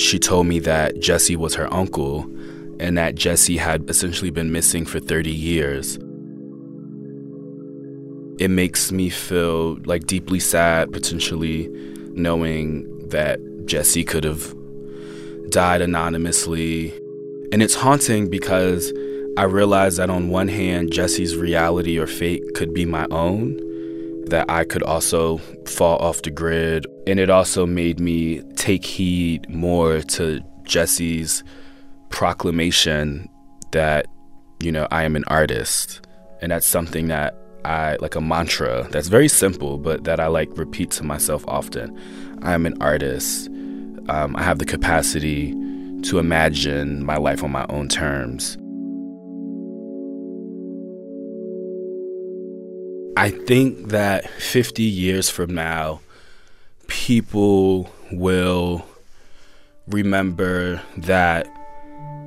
she 0.00 0.18
told 0.18 0.46
me 0.46 0.58
that 0.60 1.00
Jesse 1.00 1.36
was 1.36 1.54
her 1.54 1.72
uncle 1.72 2.22
and 2.80 2.98
that 2.98 3.14
Jesse 3.14 3.56
had 3.56 3.88
essentially 3.88 4.30
been 4.30 4.52
missing 4.52 4.84
for 4.84 5.00
30 5.00 5.30
years. 5.30 5.96
It 8.38 8.48
makes 8.48 8.90
me 8.90 9.10
feel 9.10 9.78
like 9.84 10.06
deeply 10.06 10.40
sad, 10.40 10.92
potentially 10.92 11.68
knowing 12.14 13.08
that 13.08 13.38
Jesse 13.66 14.04
could 14.04 14.24
have 14.24 14.54
died 15.50 15.82
anonymously. 15.82 16.92
And 17.52 17.62
it's 17.62 17.74
haunting 17.74 18.28
because 18.28 18.92
I 19.36 19.44
realize 19.44 19.96
that 19.96 20.10
on 20.10 20.28
one 20.28 20.48
hand, 20.48 20.92
Jesse's 20.92 21.36
reality 21.36 21.98
or 21.98 22.06
fate 22.06 22.42
could 22.54 22.74
be 22.74 22.84
my 22.84 23.06
own, 23.10 23.56
that 24.26 24.46
I 24.48 24.64
could 24.64 24.82
also 24.82 25.38
fall 25.66 25.96
off 25.98 26.22
the 26.22 26.30
grid. 26.30 26.86
And 27.06 27.20
it 27.20 27.28
also 27.30 27.66
made 27.66 28.00
me 28.00 28.40
take 28.56 28.84
heed 28.84 29.48
more 29.48 30.00
to 30.00 30.42
Jesse's 30.64 31.44
proclamation 32.08 33.28
that, 33.72 34.06
you 34.60 34.72
know, 34.72 34.88
I 34.90 35.04
am 35.04 35.16
an 35.16 35.24
artist. 35.26 36.00
And 36.40 36.50
that's 36.50 36.66
something 36.66 37.08
that 37.08 37.36
I 37.64 37.96
like 37.96 38.14
a 38.14 38.20
mantra 38.20 38.86
that's 38.90 39.08
very 39.08 39.28
simple, 39.28 39.78
but 39.78 40.04
that 40.04 40.20
I 40.20 40.26
like 40.26 40.56
repeat 40.56 40.90
to 40.92 41.04
myself 41.04 41.44
often. 41.48 41.98
I 42.42 42.52
am 42.52 42.66
an 42.66 42.80
artist. 42.80 43.48
Um, 44.08 44.36
I 44.36 44.42
have 44.42 44.58
the 44.58 44.66
capacity 44.66 45.52
to 46.02 46.18
imagine 46.18 47.04
my 47.04 47.16
life 47.16 47.42
on 47.42 47.50
my 47.50 47.64
own 47.68 47.88
terms. 47.88 48.58
I 53.16 53.30
think 53.30 53.88
that 53.88 54.28
50 54.28 54.82
years 54.82 55.30
from 55.30 55.54
now, 55.54 56.00
people 56.88 57.90
will 58.12 58.84
remember 59.88 60.80
that 60.96 61.46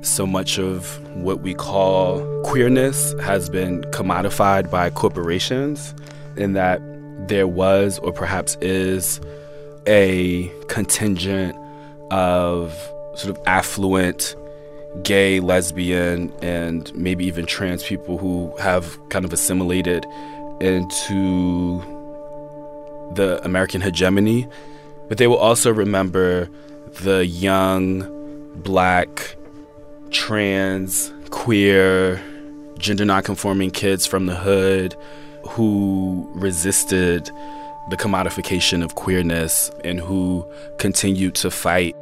so 0.02 0.26
much 0.26 0.58
of 0.58 0.98
what 1.16 1.40
we 1.40 1.54
call 1.54 2.20
queerness 2.44 3.14
has 3.20 3.50
been 3.50 3.82
commodified 3.90 4.70
by 4.70 4.90
corporations, 4.90 5.94
and 6.36 6.54
that 6.54 6.80
there 7.28 7.48
was, 7.48 7.98
or 7.98 8.12
perhaps 8.12 8.56
is, 8.60 9.20
a 9.86 10.48
contingent 10.68 11.56
of 12.10 12.72
sort 13.16 13.36
of 13.36 13.42
affluent 13.46 14.36
gay, 15.02 15.40
lesbian, 15.40 16.32
and 16.42 16.94
maybe 16.94 17.24
even 17.24 17.44
trans 17.44 17.82
people 17.82 18.18
who 18.18 18.54
have 18.58 18.96
kind 19.10 19.24
of 19.24 19.32
assimilated 19.32 20.06
into 20.60 21.82
the 23.14 23.42
American 23.44 23.80
hegemony. 23.80 24.46
But 25.08 25.18
they 25.18 25.26
will 25.26 25.38
also 25.38 25.72
remember 25.72 26.48
the 27.00 27.26
young, 27.26 28.06
black, 28.62 29.36
trans, 30.10 31.12
queer, 31.30 32.22
gender 32.78 33.04
nonconforming 33.04 33.70
kids 33.70 34.06
from 34.06 34.26
the 34.26 34.36
hood 34.36 34.94
who 35.48 36.28
resisted 36.34 37.30
the 37.90 37.96
commodification 37.96 38.84
of 38.84 38.94
queerness 38.94 39.70
and 39.82 39.98
who 39.98 40.46
continued 40.78 41.34
to 41.36 41.50
fight. 41.50 41.96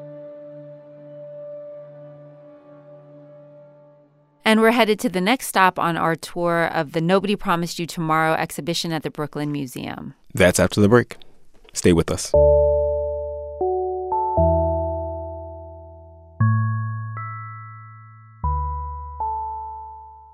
And 4.44 4.60
we're 4.60 4.70
headed 4.70 5.00
to 5.00 5.08
the 5.08 5.20
next 5.20 5.46
stop 5.48 5.76
on 5.76 5.96
our 5.96 6.14
tour 6.14 6.66
of 6.66 6.92
the 6.92 7.00
Nobody 7.00 7.34
Promised 7.34 7.80
You 7.80 7.86
Tomorrow 7.86 8.34
exhibition 8.34 8.92
at 8.92 9.02
the 9.02 9.10
Brooklyn 9.10 9.50
Museum. 9.50 10.14
That's 10.36 10.60
after 10.60 10.82
the 10.82 10.88
break. 10.88 11.16
Stay 11.72 11.94
with 11.94 12.10
us. 12.10 12.30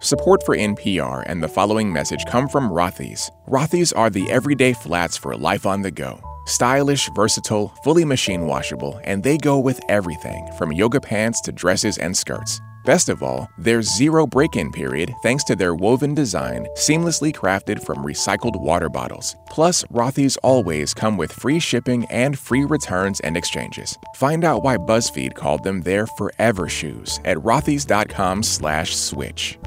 Support 0.00 0.44
for 0.44 0.56
NPR 0.56 1.22
and 1.26 1.40
the 1.40 1.48
following 1.48 1.92
message 1.92 2.24
come 2.26 2.48
from 2.48 2.68
Rothy's. 2.68 3.30
Rothy's 3.48 3.92
are 3.92 4.10
the 4.10 4.28
everyday 4.28 4.72
flats 4.72 5.16
for 5.16 5.36
life 5.36 5.66
on 5.66 5.82
the 5.82 5.92
go. 5.92 6.20
Stylish, 6.46 7.08
versatile, 7.14 7.68
fully 7.84 8.04
machine 8.04 8.46
washable, 8.46 9.00
and 9.04 9.22
they 9.22 9.38
go 9.38 9.60
with 9.60 9.80
everything 9.88 10.50
from 10.58 10.72
yoga 10.72 11.00
pants 11.00 11.40
to 11.42 11.52
dresses 11.52 11.98
and 11.98 12.16
skirts. 12.16 12.60
Best 12.84 13.08
of 13.08 13.22
all, 13.22 13.48
there's 13.58 13.94
zero 13.96 14.26
break 14.26 14.56
in 14.56 14.72
period 14.72 15.14
thanks 15.22 15.44
to 15.44 15.54
their 15.54 15.74
woven 15.74 16.14
design, 16.14 16.66
seamlessly 16.74 17.32
crafted 17.32 17.84
from 17.84 17.98
recycled 17.98 18.60
water 18.60 18.88
bottles. 18.88 19.36
Plus, 19.46 19.84
Rothy's 19.84 20.36
always 20.38 20.92
come 20.92 21.16
with 21.16 21.30
free 21.30 21.60
shipping 21.60 22.04
and 22.10 22.36
free 22.36 22.64
returns 22.64 23.20
and 23.20 23.36
exchanges. 23.36 23.96
Find 24.16 24.44
out 24.44 24.64
why 24.64 24.78
BuzzFeed 24.78 25.34
called 25.34 25.62
them 25.62 25.82
their 25.82 26.08
forever 26.08 26.68
shoes 26.68 27.20
at 27.24 27.36
rothys.com/slash 27.38 28.96
switch. 28.96 29.58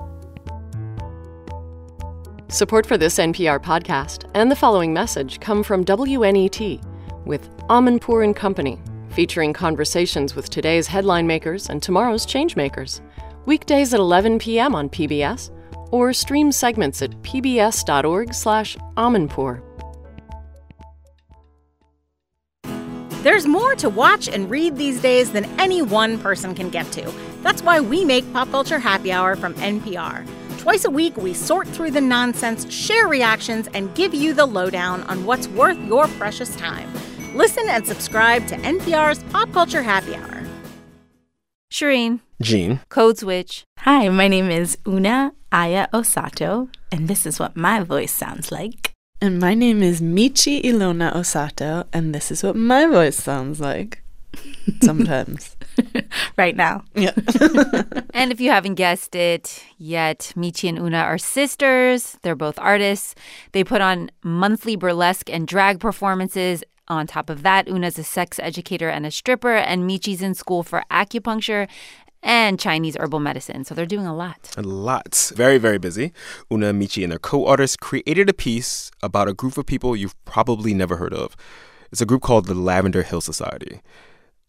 Support 2.49 2.85
for 2.85 2.97
this 2.97 3.17
NPR 3.17 3.59
podcast 3.61 4.29
and 4.33 4.51
the 4.51 4.55
following 4.55 4.93
message 4.93 5.39
come 5.39 5.63
from 5.63 5.85
WNET 5.85 6.81
with 7.25 7.49
Amanpour 7.69 8.25
and 8.25 8.35
Company, 8.35 8.77
featuring 9.15 9.53
conversations 9.53 10.35
with 10.35 10.49
today's 10.49 10.87
headline 10.87 11.25
makers 11.25 11.69
and 11.69 11.81
tomorrow's 11.81 12.25
changemakers. 12.25 12.99
Weekdays 13.45 13.93
at 13.93 14.01
11 14.01 14.39
p.m. 14.39 14.75
on 14.75 14.89
PBS 14.89 15.51
or 15.91 16.11
stream 16.11 16.51
segments 16.51 17.01
at 17.01 17.11
pbs.org/amanpour. 17.21 19.61
There's 23.23 23.47
more 23.47 23.75
to 23.75 23.87
watch 23.89 24.27
and 24.27 24.51
read 24.51 24.75
these 24.75 25.01
days 25.01 25.31
than 25.31 25.45
any 25.59 25.81
one 25.81 26.19
person 26.19 26.53
can 26.53 26.69
get 26.69 26.91
to. 26.91 27.09
That's 27.41 27.63
why 27.63 27.79
we 27.79 28.03
make 28.03 28.33
Pop 28.33 28.51
Culture 28.51 28.79
Happy 28.79 29.13
Hour 29.13 29.37
from 29.37 29.53
NPR. 29.55 30.25
Twice 30.59 30.85
a 30.85 30.89
week, 30.89 31.15
we 31.15 31.33
sort 31.33 31.67
through 31.67 31.91
the 31.91 32.01
nonsense, 32.01 32.69
share 32.71 33.07
reactions, 33.07 33.69
and 33.73 33.95
give 33.95 34.13
you 34.13 34.33
the 34.33 34.45
lowdown 34.45 35.03
on 35.03 35.25
what's 35.25 35.47
worth 35.47 35.77
your 35.85 36.09
precious 36.09 36.53
time. 36.55 36.91
Listen 37.35 37.67
and 37.67 37.85
subscribe 37.85 38.47
to 38.47 38.55
NPR's 38.55 39.21
Pop 39.23 39.51
Culture 39.51 39.83
Happy 39.83 40.15
Hour. 40.15 40.43
Shereen, 41.69 42.21
Gene. 42.41 42.79
Code 42.87 43.17
Switch. 43.17 43.65
Hi, 43.79 44.07
my 44.07 44.29
name 44.29 44.49
is 44.49 44.77
Una 44.87 45.33
Aya 45.51 45.87
Osato, 45.91 46.69
and 46.93 47.09
this 47.09 47.25
is 47.25 47.37
what 47.37 47.57
my 47.57 47.81
voice 47.81 48.13
sounds 48.13 48.53
like. 48.53 48.93
And 49.19 49.37
my 49.37 49.53
name 49.53 49.83
is 49.83 49.99
Michi 49.99 50.63
Ilona 50.63 51.13
Osato, 51.13 51.83
and 51.91 52.15
this 52.15 52.31
is 52.31 52.41
what 52.41 52.55
my 52.55 52.85
voice 52.85 53.17
sounds 53.17 53.59
like. 53.59 54.01
Sometimes. 54.81 55.57
right 56.37 56.55
now. 56.55 56.85
Yeah. 56.95 57.11
And 58.13 58.31
if 58.31 58.39
you 58.39 58.49
haven't 58.49 58.75
guessed 58.75 59.13
it 59.13 59.61
yet, 59.77 60.31
Michi 60.37 60.69
and 60.69 60.79
Una 60.79 60.99
are 60.99 61.17
sisters. 61.17 62.17
They're 62.21 62.33
both 62.33 62.57
artists. 62.59 63.13
They 63.51 63.65
put 63.65 63.81
on 63.81 64.09
monthly 64.23 64.77
burlesque 64.77 65.29
and 65.29 65.45
drag 65.45 65.81
performances. 65.81 66.63
On 66.87 67.07
top 67.07 67.29
of 67.29 67.41
that, 67.41 67.67
Una's 67.67 67.97
a 67.97 68.03
sex 68.03 68.39
educator 68.39 68.89
and 68.89 69.05
a 69.05 69.11
stripper, 69.11 69.55
and 69.55 69.89
Michi's 69.89 70.21
in 70.21 70.35
school 70.35 70.61
for 70.61 70.83
acupuncture 70.91 71.67
and 72.21 72.59
Chinese 72.59 72.95
herbal 72.97 73.19
medicine. 73.19 73.63
So 73.63 73.73
they're 73.73 73.85
doing 73.85 74.05
a 74.05 74.15
lot. 74.15 74.51
A 74.57 74.61
lot. 74.61 75.31
Very, 75.35 75.57
very 75.57 75.77
busy. 75.77 76.13
Una, 76.51 76.73
Michi, 76.73 77.03
and 77.03 77.11
their 77.11 77.19
co 77.19 77.45
artists 77.45 77.77
created 77.77 78.29
a 78.29 78.33
piece 78.33 78.91
about 79.01 79.27
a 79.27 79.33
group 79.33 79.57
of 79.57 79.65
people 79.65 79.95
you've 79.95 80.15
probably 80.25 80.73
never 80.73 80.97
heard 80.97 81.13
of. 81.13 81.35
It's 81.91 82.01
a 82.01 82.05
group 82.05 82.21
called 82.21 82.47
the 82.47 82.55
Lavender 82.55 83.03
Hill 83.03 83.21
Society. 83.21 83.81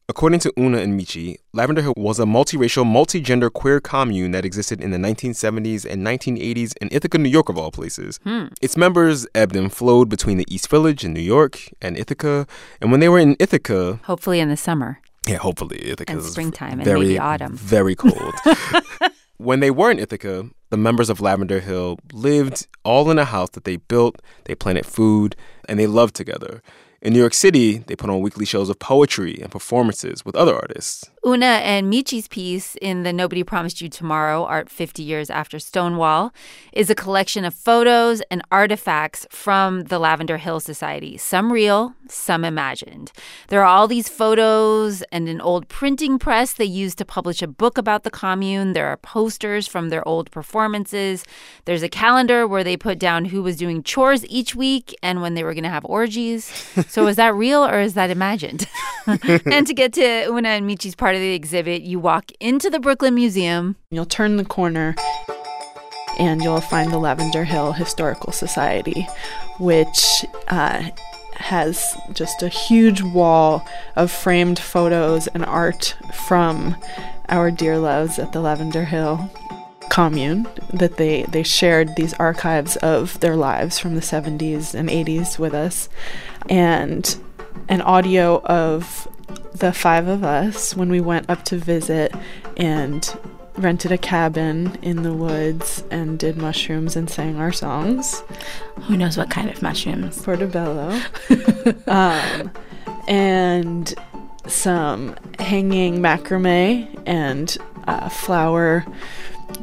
According 0.08 0.38
to 0.40 0.52
Una 0.56 0.78
and 0.78 0.98
Michi, 0.98 1.38
Lavender 1.52 1.82
Hill 1.82 1.94
was 1.96 2.20
a 2.20 2.24
multiracial, 2.24 2.84
multigender 2.84 3.52
queer 3.52 3.80
commune 3.80 4.30
that 4.30 4.44
existed 4.44 4.80
in 4.80 4.92
the 4.92 4.98
1970s 4.98 5.84
and 5.84 6.06
1980s 6.06 6.74
in 6.80 6.88
Ithaca, 6.92 7.18
New 7.18 7.28
York, 7.28 7.48
of 7.48 7.58
all 7.58 7.72
places. 7.72 8.20
Hmm. 8.22 8.46
Its 8.62 8.76
members 8.76 9.26
ebbed 9.34 9.56
and 9.56 9.72
flowed 9.72 10.08
between 10.08 10.36
the 10.38 10.44
East 10.48 10.68
Village 10.70 11.04
in 11.04 11.12
New 11.12 11.20
York 11.20 11.58
and 11.82 11.98
Ithaca. 11.98 12.46
And 12.80 12.92
when 12.92 13.00
they 13.00 13.08
were 13.08 13.18
in 13.18 13.34
Ithaca, 13.40 13.98
Hopefully 14.04 14.38
in 14.38 14.48
the 14.48 14.56
summer. 14.56 15.00
yeah, 15.26 15.38
hopefully 15.38 15.84
Ithaca 15.90 16.12
And 16.12 16.22
springtime 16.22 16.74
and 16.74 16.84
very, 16.84 17.00
maybe 17.00 17.18
autumn. 17.18 17.56
Very 17.56 17.94
cold. 18.04 18.34
when 19.38 19.58
they 19.58 19.72
were 19.72 19.90
in 19.90 19.98
Ithaca, 19.98 20.48
the 20.70 20.76
members 20.76 21.10
of 21.10 21.20
Lavender 21.20 21.58
Hill 21.58 21.98
lived 22.12 22.68
all 22.84 23.10
in 23.10 23.18
a 23.18 23.24
house 23.24 23.50
that 23.50 23.64
they 23.64 23.76
built. 23.78 24.22
They 24.44 24.54
planted 24.54 24.86
food 24.86 25.34
and 25.68 25.80
they 25.80 25.88
loved 25.88 26.14
together. 26.14 26.62
In 27.06 27.12
New 27.12 27.20
York 27.20 27.34
City, 27.34 27.78
they 27.86 27.94
put 27.94 28.10
on 28.10 28.20
weekly 28.20 28.44
shows 28.44 28.68
of 28.68 28.80
poetry 28.80 29.38
and 29.40 29.48
performances 29.48 30.24
with 30.24 30.34
other 30.34 30.56
artists. 30.56 31.08
Una 31.24 31.46
and 31.46 31.88
Michi's 31.88 32.26
piece 32.26 32.74
in 32.82 33.04
the 33.04 33.12
Nobody 33.12 33.44
Promised 33.44 33.80
You 33.80 33.88
Tomorrow 33.88 34.44
Art 34.44 34.68
50 34.68 35.04
Years 35.04 35.30
After 35.30 35.60
Stonewall 35.60 36.32
is 36.72 36.90
a 36.90 36.96
collection 36.96 37.44
of 37.44 37.54
photos 37.54 38.22
and 38.28 38.42
artifacts 38.50 39.24
from 39.30 39.84
the 39.84 40.00
Lavender 40.00 40.36
Hill 40.36 40.58
Society, 40.58 41.16
some 41.16 41.52
real, 41.52 41.94
some 42.08 42.44
imagined. 42.44 43.12
There 43.48 43.60
are 43.60 43.66
all 43.66 43.86
these 43.88 44.08
photos 44.08 45.02
and 45.12 45.28
an 45.28 45.40
old 45.40 45.68
printing 45.68 46.18
press 46.18 46.52
they 46.52 46.64
used 46.64 46.98
to 46.98 47.04
publish 47.04 47.40
a 47.40 47.48
book 47.48 47.78
about 47.78 48.02
the 48.02 48.10
commune. 48.10 48.72
There 48.72 48.86
are 48.86 48.96
posters 48.96 49.66
from 49.66 49.90
their 49.90 50.06
old 50.06 50.30
performances. 50.32 51.24
There's 51.66 51.82
a 51.82 51.88
calendar 51.88 52.46
where 52.46 52.64
they 52.64 52.76
put 52.76 52.98
down 52.98 53.26
who 53.26 53.42
was 53.42 53.56
doing 53.56 53.82
chores 53.82 54.24
each 54.26 54.54
week 54.54 54.94
and 55.02 55.22
when 55.22 55.34
they 55.34 55.44
were 55.44 55.54
going 55.54 55.64
to 55.64 55.70
have 55.70 55.84
orgies. 55.84 56.52
so 56.96 57.06
is 57.08 57.16
that 57.16 57.34
real 57.34 57.62
or 57.62 57.78
is 57.78 57.92
that 57.92 58.08
imagined? 58.08 58.66
and 59.06 59.66
to 59.66 59.74
get 59.74 59.92
to 59.92 60.30
Una 60.30 60.48
and 60.48 60.66
Michi's 60.66 60.94
part 60.94 61.14
of 61.14 61.20
the 61.20 61.34
exhibit, 61.34 61.82
you 61.82 61.98
walk 61.98 62.32
into 62.40 62.70
the 62.70 62.80
Brooklyn 62.80 63.14
Museum. 63.14 63.76
You'll 63.90 64.06
turn 64.06 64.38
the 64.38 64.46
corner 64.46 64.96
and 66.18 66.42
you'll 66.42 66.62
find 66.62 66.90
the 66.90 66.96
Lavender 66.96 67.44
Hill 67.44 67.72
Historical 67.72 68.32
Society, 68.32 69.06
which 69.58 70.24
uh, 70.48 70.88
has 71.34 71.84
just 72.14 72.42
a 72.42 72.48
huge 72.48 73.02
wall 73.02 73.62
of 73.94 74.10
framed 74.10 74.58
photos 74.58 75.26
and 75.26 75.44
art 75.44 75.96
from 76.14 76.76
our 77.28 77.50
dear 77.50 77.76
loves 77.76 78.18
at 78.18 78.32
the 78.32 78.40
Lavender 78.40 78.86
Hill 78.86 79.30
commune 79.96 80.46
that 80.74 80.98
they 80.98 81.22
they 81.22 81.42
shared 81.42 81.96
these 81.96 82.12
archives 82.14 82.76
of 82.76 83.18
their 83.20 83.34
lives 83.34 83.78
from 83.78 83.94
the 83.94 84.00
70s 84.02 84.74
and 84.74 84.90
80s 84.90 85.38
with 85.38 85.54
us 85.54 85.88
and 86.50 87.18
an 87.70 87.80
audio 87.80 88.42
of 88.42 89.08
the 89.54 89.72
five 89.72 90.06
of 90.06 90.22
us 90.22 90.76
when 90.76 90.90
we 90.90 91.00
went 91.00 91.30
up 91.30 91.46
to 91.46 91.56
visit 91.56 92.14
and 92.58 93.18
rented 93.56 93.90
a 93.90 93.96
cabin 93.96 94.78
in 94.82 95.02
the 95.02 95.14
woods 95.14 95.82
and 95.90 96.18
did 96.18 96.36
mushrooms 96.36 96.94
and 96.94 97.08
sang 97.08 97.36
our 97.36 97.50
songs. 97.50 98.22
Who 98.82 98.98
knows 98.98 99.16
what 99.16 99.30
kind 99.30 99.48
of 99.48 99.62
mushrooms? 99.62 100.20
Portobello. 100.20 101.00
um, 101.86 102.50
and 103.08 103.94
some 104.46 105.16
hanging 105.38 106.00
macrame 106.00 107.02
and 107.06 107.56
uh, 107.86 108.10
flower 108.10 108.84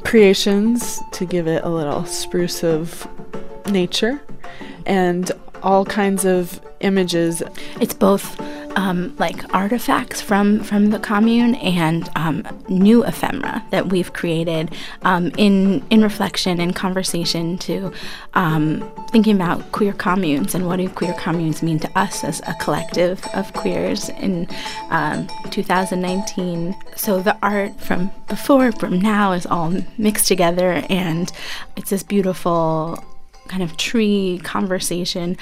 creations 0.04 1.02
to 1.14 1.26
give 1.26 1.48
it 1.48 1.64
a 1.64 1.70
little 1.70 2.06
spruce 2.06 2.64
of 2.64 3.08
nature. 3.72 4.22
And 4.86 5.32
all 5.64 5.86
kinds 5.86 6.26
of 6.26 6.62
images. 6.82 7.42
It's 7.80 7.94
both 7.94 8.40
um, 8.76 9.16
like 9.18 9.54
artifacts 9.54 10.22
from 10.22 10.60
from 10.64 10.90
the 10.90 11.00
commune 11.00 11.56
and 11.56 12.10
um, 12.16 12.46
new 12.70 13.04
ephemera 13.04 13.64
that 13.72 13.88
we've 13.88 14.14
created 14.14 14.74
um, 15.04 15.32
in 15.38 15.86
in 15.90 16.02
reflection 16.02 16.60
and 16.60 16.76
conversation 16.76 17.58
to 17.60 17.92
um, 18.34 18.90
thinking 19.10 19.36
about 19.36 19.72
queer 19.72 19.94
communes 19.94 20.56
and 20.56 20.66
what 20.66 20.78
do 20.78 20.90
queer 20.90 21.14
communes 21.14 21.62
mean 21.62 21.80
to 21.80 21.98
us 21.98 22.24
as 22.24 22.42
a 22.48 22.54
collective 22.56 23.24
of 23.34 23.54
queers 23.54 24.10
in 24.10 24.48
um, 24.90 25.28
2019. 25.52 26.76
So 26.96 27.22
the 27.22 27.38
art 27.42 27.80
from 27.80 28.12
before 28.28 28.72
from 28.72 29.00
now 29.00 29.34
is 29.34 29.46
all 29.46 29.74
mixed 29.98 30.28
together 30.28 30.84
and 30.90 31.32
it's 31.76 31.90
this 31.90 32.04
beautiful 32.04 33.04
kind 33.48 33.64
of 33.64 33.78
tree 33.78 34.40
conversation 34.44 35.38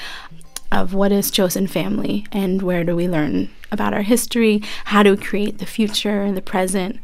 of 0.71 0.93
what 0.93 1.11
is 1.11 1.29
chosen 1.29 1.67
family 1.67 2.25
and 2.31 2.61
where 2.61 2.83
do 2.83 2.95
we 2.95 3.07
learn 3.07 3.49
about 3.71 3.93
our 3.93 4.01
history, 4.01 4.61
how 4.85 5.03
do 5.03 5.11
we 5.11 5.17
create 5.17 5.57
the 5.57 5.65
future 5.65 6.21
and 6.21 6.35
the 6.35 6.41
present. 6.41 6.99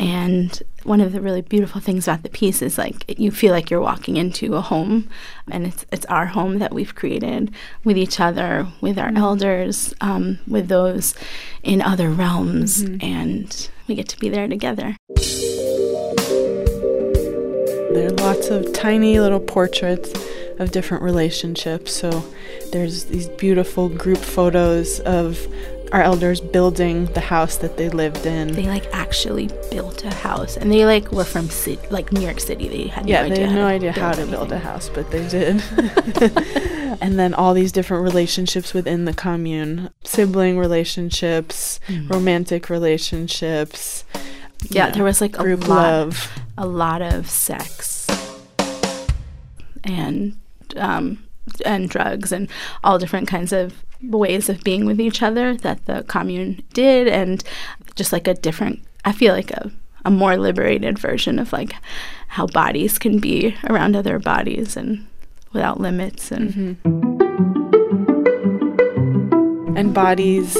And 0.00 0.62
one 0.84 1.00
of 1.00 1.12
the 1.12 1.20
really 1.20 1.42
beautiful 1.42 1.80
things 1.80 2.06
about 2.06 2.22
the 2.22 2.28
piece 2.28 2.62
is 2.62 2.78
like 2.78 3.18
you 3.18 3.32
feel 3.32 3.52
like 3.52 3.68
you're 3.68 3.80
walking 3.80 4.16
into 4.16 4.54
a 4.54 4.60
home, 4.60 5.08
and 5.50 5.66
it's 5.66 5.84
it's 5.90 6.06
our 6.06 6.26
home 6.26 6.60
that 6.60 6.72
we've 6.72 6.94
created 6.94 7.52
with 7.82 7.98
each 7.98 8.20
other, 8.20 8.68
with 8.80 8.96
our 8.96 9.08
mm-hmm. 9.08 9.16
elders, 9.16 9.92
um, 10.00 10.38
with 10.46 10.68
those 10.68 11.14
in 11.64 11.82
other 11.82 12.10
realms, 12.10 12.84
mm-hmm. 12.84 13.04
and 13.04 13.70
we 13.88 13.96
get 13.96 14.08
to 14.10 14.18
be 14.20 14.28
there 14.28 14.46
together. 14.46 14.96
There 17.92 18.08
are 18.08 18.16
lots 18.16 18.48
of 18.48 18.72
tiny 18.72 19.18
little 19.20 19.40
portraits 19.40 20.12
of 20.58 20.70
different 20.70 21.02
relationships. 21.02 21.92
So 21.92 22.24
there's 22.72 23.04
these 23.04 23.28
beautiful 23.28 23.88
group 23.88 24.18
photos 24.18 25.00
of 25.00 25.46
our 25.92 26.02
elders 26.02 26.40
building 26.40 27.06
the 27.06 27.20
house 27.20 27.56
that 27.58 27.76
they 27.76 27.88
lived 27.88 28.26
in. 28.26 28.52
They 28.52 28.66
like 28.66 28.86
actually 28.92 29.48
built 29.70 30.04
a 30.04 30.12
house, 30.12 30.56
and 30.56 30.70
they 30.70 30.84
like 30.84 31.12
were 31.12 31.24
from 31.24 31.48
city, 31.48 31.80
like 31.90 32.12
New 32.12 32.20
York 32.20 32.40
City. 32.40 32.68
They 32.68 32.88
had 32.88 33.08
yeah, 33.08 33.22
no 33.22 33.34
they 33.34 33.42
had 33.42 33.54
no 33.54 33.66
idea 33.66 33.92
how 33.92 34.12
to 34.12 34.26
build 34.26 34.52
a 34.52 34.58
house, 34.58 34.90
but 34.90 35.10
they 35.10 35.26
did. 35.28 35.62
and 37.00 37.18
then 37.18 37.34
all 37.34 37.54
these 37.54 37.72
different 37.72 38.02
relationships 38.02 38.74
within 38.74 39.04
the 39.04 39.14
commune, 39.14 39.90
sibling 40.04 40.58
relationships, 40.58 41.80
mm. 41.86 42.10
romantic 42.10 42.68
relationships. 42.68 44.04
Yeah, 44.64 44.90
there 44.90 45.04
was 45.04 45.20
like 45.20 45.38
a 45.38 45.42
lot, 45.42 45.68
love, 45.68 46.30
a 46.56 46.66
lot 46.66 47.00
of 47.00 47.30
sex, 47.30 48.06
and 49.84 50.36
um, 50.76 51.22
and 51.64 51.88
drugs 51.88 52.32
and 52.32 52.48
all 52.84 52.98
different 52.98 53.28
kinds 53.28 53.52
of 53.52 53.84
ways 54.02 54.48
of 54.48 54.62
being 54.62 54.86
with 54.86 55.00
each 55.00 55.22
other 55.22 55.56
that 55.56 55.84
the 55.86 56.04
commune 56.04 56.62
did 56.72 57.08
and 57.08 57.42
just 57.96 58.12
like 58.12 58.28
a 58.28 58.34
different 58.34 58.80
i 59.04 59.10
feel 59.10 59.34
like 59.34 59.50
a, 59.50 59.72
a 60.04 60.10
more 60.10 60.36
liberated 60.36 60.98
version 60.98 61.38
of 61.38 61.52
like 61.52 61.74
how 62.28 62.46
bodies 62.46 62.98
can 62.98 63.18
be 63.18 63.56
around 63.68 63.96
other 63.96 64.18
bodies 64.18 64.76
and 64.76 65.06
without 65.52 65.80
limits 65.80 66.30
and 66.30 66.50
mm-hmm. 66.50 66.88
and 69.76 69.92
bodies 69.92 70.56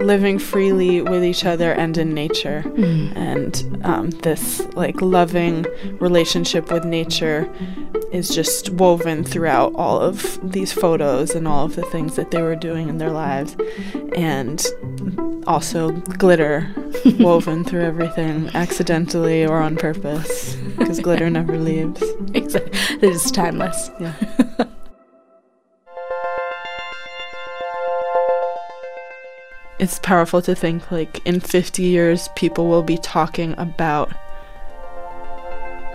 living 0.00 0.38
freely 0.38 1.02
with 1.02 1.24
each 1.24 1.44
other 1.44 1.72
and 1.72 1.96
in 1.98 2.14
nature. 2.14 2.62
Mm. 2.66 3.16
and 3.16 3.80
um, 3.84 4.10
this 4.10 4.60
like 4.74 5.00
loving 5.00 5.66
relationship 5.98 6.70
with 6.72 6.84
nature 6.84 7.50
is 8.12 8.28
just 8.28 8.70
woven 8.70 9.22
throughout 9.22 9.72
all 9.74 10.00
of 10.00 10.38
these 10.42 10.72
photos 10.72 11.34
and 11.34 11.46
all 11.46 11.66
of 11.66 11.76
the 11.76 11.82
things 11.84 12.16
that 12.16 12.30
they 12.30 12.42
were 12.42 12.56
doing 12.56 12.88
in 12.88 12.98
their 12.98 13.10
lives. 13.10 13.56
And 14.16 14.64
also 15.46 15.92
glitter 15.92 16.68
woven 17.20 17.64
through 17.64 17.82
everything 17.82 18.48
accidentally 18.54 19.46
or 19.46 19.58
on 19.58 19.76
purpose 19.76 20.56
because 20.78 21.00
glitter 21.00 21.30
never 21.30 21.58
leaves. 21.58 22.02
Exactly. 22.32 22.78
It 22.96 23.04
is 23.04 23.30
timeless. 23.30 23.90
Yeah 23.98 24.14
it's 29.80 29.98
powerful 29.98 30.42
to 30.42 30.54
think 30.54 30.90
like 30.92 31.26
in 31.26 31.40
50 31.40 31.82
years 31.82 32.28
people 32.36 32.68
will 32.68 32.82
be 32.82 32.98
talking 32.98 33.54
about 33.56 34.12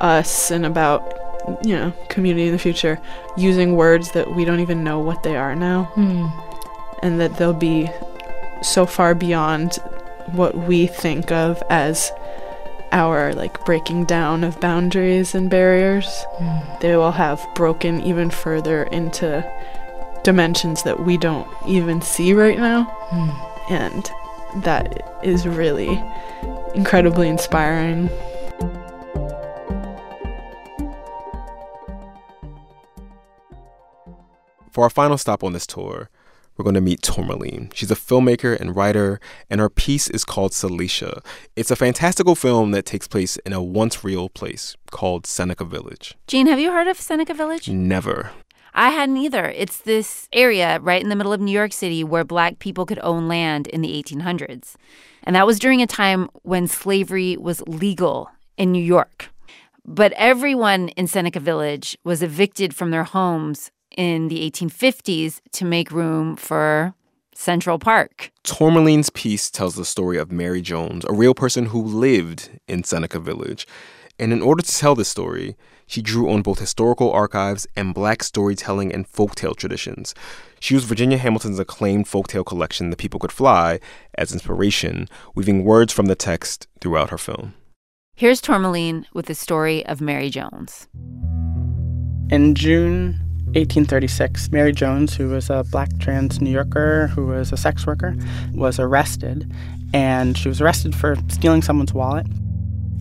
us 0.01 0.49
and 0.49 0.65
about 0.65 1.13
you 1.63 1.75
know 1.75 1.93
community 2.09 2.47
in 2.47 2.51
the 2.51 2.57
future 2.57 2.99
using 3.37 3.75
words 3.75 4.11
that 4.13 4.33
we 4.35 4.43
don't 4.43 4.59
even 4.59 4.83
know 4.83 4.99
what 4.99 5.21
they 5.21 5.35
are 5.35 5.55
now 5.55 5.91
mm. 5.95 6.97
and 7.03 7.21
that 7.21 7.37
they'll 7.37 7.53
be 7.53 7.87
so 8.63 8.87
far 8.87 9.13
beyond 9.13 9.75
what 10.31 10.57
we 10.57 10.87
think 10.87 11.31
of 11.31 11.61
as 11.69 12.11
our 12.91 13.35
like 13.35 13.63
breaking 13.65 14.05
down 14.05 14.43
of 14.43 14.59
boundaries 14.59 15.35
and 15.35 15.51
barriers 15.51 16.25
mm. 16.39 16.79
they 16.79 16.95
will 16.95 17.11
have 17.11 17.45
broken 17.53 18.01
even 18.01 18.31
further 18.31 18.83
into 18.85 19.47
dimensions 20.23 20.81
that 20.81 21.05
we 21.05 21.17
don't 21.17 21.47
even 21.67 22.01
see 22.01 22.33
right 22.33 22.57
now 22.57 22.85
mm 23.11 23.51
and 23.69 24.09
that 24.63 25.19
is 25.23 25.47
really 25.47 26.01
incredibly 26.75 27.27
inspiring. 27.27 28.09
For 34.71 34.83
our 34.83 34.89
final 34.89 35.17
stop 35.17 35.43
on 35.43 35.53
this 35.53 35.65
tour, 35.65 36.09
we're 36.57 36.63
going 36.63 36.75
to 36.75 36.81
meet 36.81 37.01
Tourmaline. 37.01 37.69
She's 37.73 37.91
a 37.91 37.95
filmmaker 37.95 38.59
and 38.59 38.75
writer, 38.75 39.19
and 39.49 39.59
her 39.59 39.69
piece 39.69 40.09
is 40.09 40.23
called 40.23 40.51
Salacia. 40.51 41.23
It's 41.55 41.71
a 41.71 41.75
fantastical 41.75 42.35
film 42.35 42.71
that 42.71 42.85
takes 42.85 43.07
place 43.07 43.37
in 43.45 43.53
a 43.53 43.61
once 43.61 44.03
real 44.03 44.29
place 44.29 44.75
called 44.91 45.25
Seneca 45.25 45.65
Village. 45.65 46.15
Gene, 46.27 46.47
have 46.47 46.59
you 46.59 46.71
heard 46.71 46.87
of 46.87 46.97
Seneca 46.97 47.33
Village? 47.33 47.69
Never. 47.69 48.31
I 48.77 48.89
hadn't 48.89 49.17
either. 49.17 49.45
It's 49.45 49.79
this 49.79 50.27
area 50.33 50.79
right 50.81 51.01
in 51.01 51.07
the 51.07 51.15
middle 51.15 51.31
of 51.31 51.39
New 51.39 51.51
York 51.51 51.71
City 51.71 52.03
where 52.03 52.25
black 52.25 52.59
people 52.59 52.85
could 52.85 52.99
own 53.01 53.29
land 53.29 53.67
in 53.67 53.81
the 53.81 54.03
1800s. 54.03 54.75
And 55.23 55.35
that 55.35 55.47
was 55.47 55.59
during 55.59 55.81
a 55.81 55.87
time 55.87 56.29
when 56.43 56.67
slavery 56.67 57.37
was 57.37 57.61
legal 57.61 58.29
in 58.57 58.73
New 58.73 58.83
York. 58.83 59.29
But 59.85 60.11
everyone 60.17 60.89
in 60.89 61.07
Seneca 61.07 61.39
Village 61.39 61.97
was 62.03 62.21
evicted 62.21 62.75
from 62.75 62.91
their 62.91 63.05
homes 63.05 63.71
in 63.95 64.27
the 64.27 64.51
1850s 64.51 65.39
to 65.53 65.63
make 65.63 65.89
room 65.89 66.35
for 66.35 66.93
Central 67.33 67.79
Park. 67.79 68.31
Tourmaline's 68.43 69.09
piece 69.09 69.49
tells 69.49 69.75
the 69.75 69.85
story 69.85 70.17
of 70.17 70.33
Mary 70.33 70.61
Jones, 70.61 71.05
a 71.07 71.13
real 71.13 71.33
person 71.33 71.67
who 71.67 71.81
lived 71.81 72.49
in 72.67 72.83
Seneca 72.83 73.19
Village. 73.19 73.67
And 74.17 74.31
in 74.31 74.41
order 74.41 74.63
to 74.63 74.71
tell 74.71 74.95
this 74.95 75.09
story, 75.09 75.57
she 75.87 76.01
drew 76.01 76.29
on 76.31 76.41
both 76.41 76.59
historical 76.59 77.11
archives 77.11 77.67
and 77.75 77.93
black 77.93 78.23
storytelling 78.23 78.93
and 78.93 79.11
folktale 79.11 79.55
traditions. 79.55 80.15
She 80.59 80.73
used 80.73 80.87
Virginia 80.87 81.17
Hamilton's 81.17 81.59
acclaimed 81.59 82.05
folktale 82.05 82.45
collection, 82.45 82.89
The 82.89 82.95
People 82.95 83.19
Could 83.19 83.31
Fly, 83.31 83.79
as 84.17 84.31
inspiration, 84.31 85.09
weaving 85.35 85.65
words 85.65 85.91
from 85.91 86.05
the 86.05 86.15
text 86.15 86.67
throughout 86.79 87.09
her 87.09 87.17
film. 87.17 87.55
Here's 88.15 88.39
Tourmaline 88.39 89.05
with 89.13 89.25
the 89.25 89.35
story 89.35 89.85
of 89.85 89.99
Mary 89.99 90.29
Jones. 90.29 90.87
In 92.29 92.55
June 92.55 93.19
1836, 93.47 94.49
Mary 94.51 94.71
Jones, 94.71 95.15
who 95.15 95.29
was 95.29 95.49
a 95.49 95.65
black 95.65 95.89
trans 95.99 96.39
New 96.39 96.49
Yorker 96.49 97.07
who 97.07 97.25
was 97.25 97.51
a 97.51 97.57
sex 97.57 97.85
worker, 97.85 98.15
was 98.53 98.79
arrested. 98.79 99.51
And 99.93 100.37
she 100.37 100.47
was 100.47 100.61
arrested 100.61 100.95
for 100.95 101.15
stealing 101.27 101.61
someone's 101.61 101.93
wallet. 101.93 102.25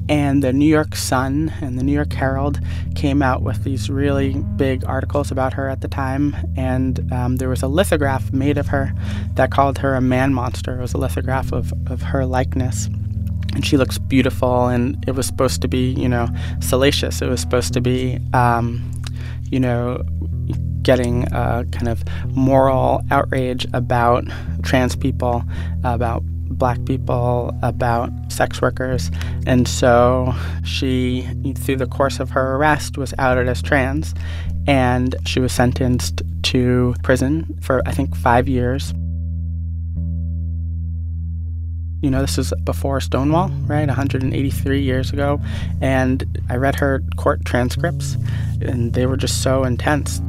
And 0.09 0.43
the 0.43 0.53
New 0.53 0.67
York 0.67 0.95
Sun 0.95 1.53
and 1.63 1.79
the 1.79 1.83
New 1.83 1.93
York 1.93 2.13
Herald 2.13 2.61
came 2.95 3.23
out 3.23 3.43
with 3.43 3.65
these 3.65 3.89
really 3.89 4.35
big 4.57 4.85
articles 4.85 5.31
about 5.31 5.55
her 5.55 5.69
at 5.69 5.81
the 5.81 5.89
time. 5.89 6.37
And 6.57 7.11
um, 7.13 7.37
there 7.37 7.49
was 7.49 7.63
a 7.63 7.69
lithograph 7.69 8.33
made 8.33 8.59
of 8.59 8.67
her 8.69 8.93
that 9.35 9.51
called 9.51 9.79
her 9.79 9.95
a 9.95 10.03
man 10.03 10.35
monster. 10.35 10.79
It 10.79 10.83
was 10.83 10.93
a 10.93 10.99
lithograph 10.99 11.53
of, 11.53 11.73
of 11.87 12.03
her 12.03 12.27
likeness. 12.27 12.87
And 13.55 13.65
she 13.65 13.77
looks 13.77 13.99
beautiful, 13.99 14.67
and 14.67 15.03
it 15.07 15.13
was 15.13 15.27
supposed 15.27 15.63
to 15.63 15.69
be, 15.69 15.93
you 15.93 16.09
know, 16.09 16.29
salacious. 16.61 17.23
It 17.23 17.29
was 17.29 17.41
supposed 17.41 17.73
to 17.75 17.81
be, 17.81 18.19
um, 18.33 18.91
you 19.51 19.61
know, 19.61 20.03
getting 20.83 21.25
a 21.33 21.65
kind 21.71 21.89
of 21.89 22.05
moral 22.27 23.01
outrage 23.11 23.67
about 23.73 24.25
trans 24.65 24.97
people, 24.97 25.45
about 25.85 26.23
black 26.51 26.85
people, 26.85 27.57
about 27.63 28.11
sex 28.29 28.61
workers. 28.61 29.11
And 29.47 29.67
so 29.67 30.35
she, 30.65 31.29
through 31.57 31.77
the 31.77 31.87
course 31.87 32.21
of 32.21 32.31
her 32.31 32.57
arrest, 32.57 32.99
was 32.99 33.15
outed 33.19 33.49
as 33.49 33.63
trans. 33.63 34.15
And 34.67 35.15
she 35.27 35.41
was 35.41 35.53
sentenced 35.53 36.23
to 36.45 36.95
prison 37.03 37.59
for, 37.61 37.83
I 37.87 37.93
think, 37.93 38.17
five 38.17 38.49
years. 38.49 38.93
You 42.03 42.11
know, 42.11 42.21
this 42.21 42.37
is 42.37 42.53
before 42.65 43.01
Stonewall, 43.01 43.49
right? 43.67 43.87
183 43.87 44.81
years 44.81 45.13
ago. 45.13 45.41
And 45.81 46.43
I 46.51 46.57
read 46.57 46.75
her 46.77 47.03
court 47.17 47.45
transcripts, 47.45 48.17
and 48.61 48.93
they 48.93 49.07
were 49.07 49.17
just 49.17 49.43
so 49.43 49.65
intense 49.65 50.21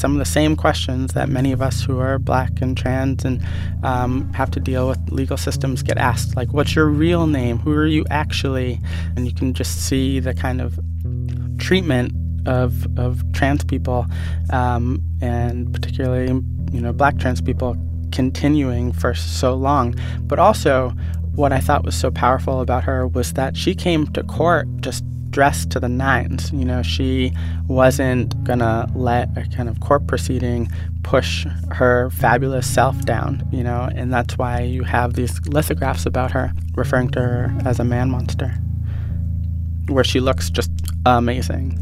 some 0.00 0.12
of 0.12 0.18
the 0.18 0.24
same 0.24 0.56
questions 0.56 1.12
that 1.12 1.28
many 1.28 1.52
of 1.52 1.60
us 1.60 1.82
who 1.82 1.98
are 1.98 2.18
black 2.18 2.60
and 2.62 2.76
trans 2.76 3.24
and 3.24 3.44
um, 3.82 4.32
have 4.32 4.50
to 4.50 4.58
deal 4.58 4.88
with 4.88 4.98
legal 5.10 5.36
systems 5.36 5.82
get 5.82 5.98
asked 5.98 6.34
like 6.36 6.52
what's 6.52 6.74
your 6.74 6.86
real 6.86 7.26
name? 7.26 7.58
Who 7.58 7.72
are 7.72 7.86
you 7.86 8.06
actually? 8.10 8.80
And 9.14 9.26
you 9.26 9.34
can 9.34 9.52
just 9.52 9.86
see 9.86 10.18
the 10.18 10.32
kind 10.32 10.60
of 10.60 10.80
treatment 11.58 12.12
of, 12.46 12.86
of 12.98 13.22
trans 13.32 13.62
people 13.64 14.06
um, 14.50 15.02
and 15.20 15.72
particularly 15.72 16.28
you 16.72 16.80
know 16.80 16.92
black 16.92 17.18
trans 17.18 17.42
people 17.42 17.76
continuing 18.10 18.92
for 18.92 19.14
so 19.14 19.54
long. 19.54 19.94
But 20.22 20.38
also 20.38 20.94
what 21.34 21.52
i 21.52 21.60
thought 21.60 21.84
was 21.84 21.94
so 21.94 22.10
powerful 22.10 22.60
about 22.60 22.82
her 22.82 23.06
was 23.06 23.34
that 23.34 23.56
she 23.56 23.72
came 23.72 24.04
to 24.08 24.22
court 24.24 24.66
just 24.80 25.04
dressed 25.30 25.70
to 25.70 25.80
the 25.80 25.88
nines. 25.88 26.52
You 26.52 26.64
know, 26.64 26.82
she 26.82 27.32
wasn't 27.68 28.42
gonna 28.44 28.90
let 28.94 29.36
a 29.36 29.46
kind 29.54 29.68
of 29.68 29.80
court 29.80 30.06
proceeding 30.06 30.70
push 31.02 31.46
her 31.70 32.10
fabulous 32.10 32.66
self 32.66 33.00
down, 33.04 33.46
you 33.50 33.62
know, 33.62 33.88
and 33.94 34.12
that's 34.12 34.36
why 34.36 34.60
you 34.60 34.82
have 34.84 35.14
these 35.14 35.40
lithographs 35.46 36.06
about 36.06 36.30
her 36.32 36.52
referring 36.74 37.08
to 37.10 37.20
her 37.20 37.54
as 37.64 37.80
a 37.80 37.84
man 37.84 38.10
monster, 38.10 38.48
where 39.88 40.04
she 40.04 40.20
looks 40.20 40.50
just 40.50 40.70
amazing. 41.06 41.78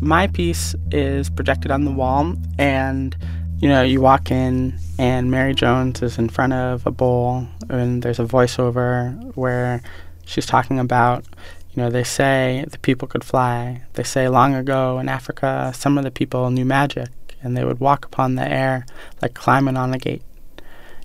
My 0.00 0.26
piece 0.26 0.74
is 0.90 1.30
projected 1.30 1.70
on 1.70 1.84
the 1.84 1.92
wall, 1.92 2.34
and 2.58 3.16
you 3.58 3.68
know, 3.68 3.82
you 3.82 4.00
walk 4.00 4.32
in 4.32 4.76
and 4.98 5.30
Mary 5.30 5.54
Jones 5.54 6.02
is 6.02 6.18
in 6.18 6.28
front 6.28 6.52
of 6.52 6.84
a 6.84 6.90
bowl, 6.90 7.46
and 7.68 8.02
there's 8.02 8.18
a 8.18 8.24
voiceover 8.24 9.34
where 9.36 9.82
she's 10.24 10.46
talking 10.46 10.78
about, 10.78 11.24
you 11.72 11.82
know, 11.82 11.90
they 11.90 12.04
say 12.04 12.64
the 12.70 12.78
people 12.78 13.08
could 13.08 13.24
fly. 13.24 13.82
They 13.94 14.02
say 14.02 14.28
long 14.28 14.54
ago 14.54 14.98
in 14.98 15.08
Africa, 15.08 15.72
some 15.74 15.98
of 15.98 16.04
the 16.04 16.10
people 16.10 16.50
knew 16.50 16.64
magic, 16.64 17.10
and 17.42 17.56
they 17.56 17.64
would 17.64 17.80
walk 17.80 18.04
upon 18.04 18.34
the 18.34 18.48
air 18.48 18.86
like 19.20 19.34
climbing 19.34 19.76
on 19.76 19.94
a 19.94 19.98
gate. 19.98 20.22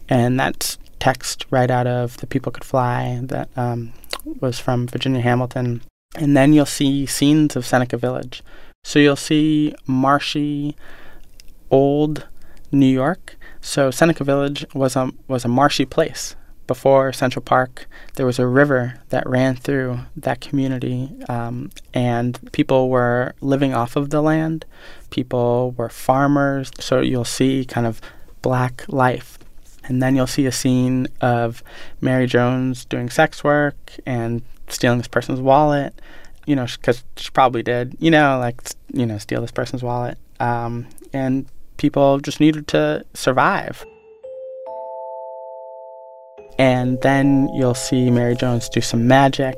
And 0.10 0.40
that's 0.40 0.78
text 1.00 1.46
right 1.50 1.70
out 1.70 1.88
of 1.88 2.18
The 2.18 2.28
People 2.28 2.52
Could 2.52 2.64
Fly 2.64 3.20
that 3.24 3.50
um, 3.56 3.94
was 4.40 4.60
from 4.60 4.88
Virginia 4.88 5.22
Hamilton. 5.22 5.82
And 6.16 6.36
then 6.36 6.54
you'll 6.54 6.66
see 6.66 7.06
scenes 7.06 7.56
of 7.56 7.66
Seneca 7.66 7.98
Village. 7.98 8.42
So 8.84 9.00
you'll 9.00 9.16
see 9.16 9.76
marshy, 9.86 10.76
old 11.70 12.28
New 12.72 12.88
York. 12.88 13.38
So 13.62 13.92
Seneca 13.92 14.24
Village 14.24 14.66
was 14.74 14.96
a 14.96 15.12
was 15.28 15.44
a 15.44 15.50
marshy 15.50 15.86
place. 15.86 16.36
Before 16.68 17.14
Central 17.14 17.42
Park, 17.42 17.88
there 18.16 18.26
was 18.26 18.40
a 18.40 18.46
river 18.46 19.00
that 19.10 19.28
ran 19.28 19.56
through 19.56 20.00
that 20.18 20.42
community, 20.42 21.10
um, 21.30 21.72
and 21.94 22.38
people 22.52 22.90
were 22.90 23.34
living 23.40 23.74
off 23.74 23.96
of 23.96 24.10
the 24.10 24.22
land. 24.22 24.66
People 25.10 25.74
were 25.78 25.88
farmers. 25.88 26.72
So 26.80 27.00
you'll 27.00 27.24
see 27.24 27.64
kind 27.64 27.88
of 27.88 28.02
black 28.42 28.84
life. 28.90 29.40
And 29.86 30.02
then 30.04 30.18
you'll 30.18 30.28
see 30.28 30.46
a 30.46 30.52
scene 30.52 31.08
of 31.22 31.64
Mary 32.02 32.28
Jones 32.28 32.84
doing 32.84 33.10
sex 33.10 33.44
work 33.44 33.94
and 34.06 34.42
stealing 34.68 34.98
this 34.98 35.08
person's 35.08 35.40
wallet, 35.40 35.94
you 36.46 36.56
know, 36.56 36.66
because 36.66 37.06
she 37.16 37.30
probably 37.30 37.64
did, 37.64 37.96
you 38.00 38.12
know, 38.12 38.38
like, 38.40 38.62
you 38.94 39.06
know, 39.06 39.18
steal 39.18 39.40
this 39.40 39.52
person's 39.52 39.84
wallet. 39.84 40.18
Um, 40.42 40.88
and 41.14 41.46
people 41.78 42.20
just 42.20 42.42
needed 42.42 42.68
to 42.70 43.06
survive. 43.14 43.86
And 46.60 47.00
then 47.02 47.50
you'll 47.54 47.76
see 47.76 48.10
Mary 48.10 48.36
Jones 48.36 48.70
do 48.70 48.82
some 48.82 49.08
magic 49.08 49.58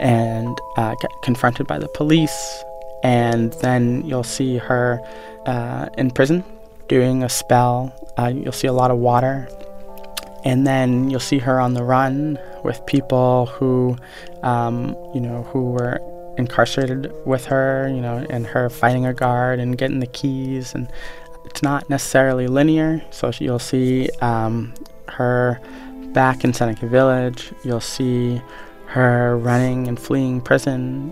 and 0.00 0.58
uh, 0.76 0.94
get 1.00 1.10
confronted 1.22 1.66
by 1.66 1.78
the 1.78 1.88
police. 1.88 2.64
And 3.02 3.52
then 3.54 4.04
you'll 4.04 4.24
see 4.24 4.58
her 4.58 5.00
uh, 5.46 5.88
in 5.96 6.10
prison 6.10 6.44
doing 6.88 7.22
a 7.22 7.28
spell. 7.28 7.92
Uh, 8.18 8.32
you'll 8.34 8.52
see 8.52 8.66
a 8.66 8.72
lot 8.72 8.90
of 8.90 8.98
water. 8.98 9.48
And 10.44 10.66
then 10.66 11.10
you'll 11.10 11.20
see 11.20 11.38
her 11.38 11.58
on 11.58 11.74
the 11.74 11.82
run 11.82 12.38
with 12.62 12.84
people 12.86 13.46
who, 13.46 13.96
um, 14.42 14.96
you 15.14 15.20
know, 15.20 15.42
who 15.44 15.72
were 15.72 16.00
incarcerated 16.38 17.12
with 17.24 17.46
her, 17.46 17.88
you 17.88 18.00
know, 18.00 18.24
and 18.30 18.46
her 18.46 18.68
fighting 18.68 19.06
a 19.06 19.14
guard 19.14 19.58
and 19.58 19.76
getting 19.78 20.00
the 20.00 20.06
keys. 20.06 20.74
And 20.74 20.88
it's 21.44 21.62
not 21.62 21.88
necessarily 21.88 22.46
linear. 22.46 23.02
So 23.10 23.32
you'll 23.38 23.58
see 23.58 24.08
um, 24.20 24.74
her 25.08 25.60
back 26.16 26.44
in 26.44 26.54
Seneca 26.54 26.86
Village. 26.86 27.52
You'll 27.62 27.78
see 27.78 28.40
her 28.86 29.36
running 29.36 29.86
and 29.86 30.00
fleeing 30.00 30.40
prison. 30.40 31.10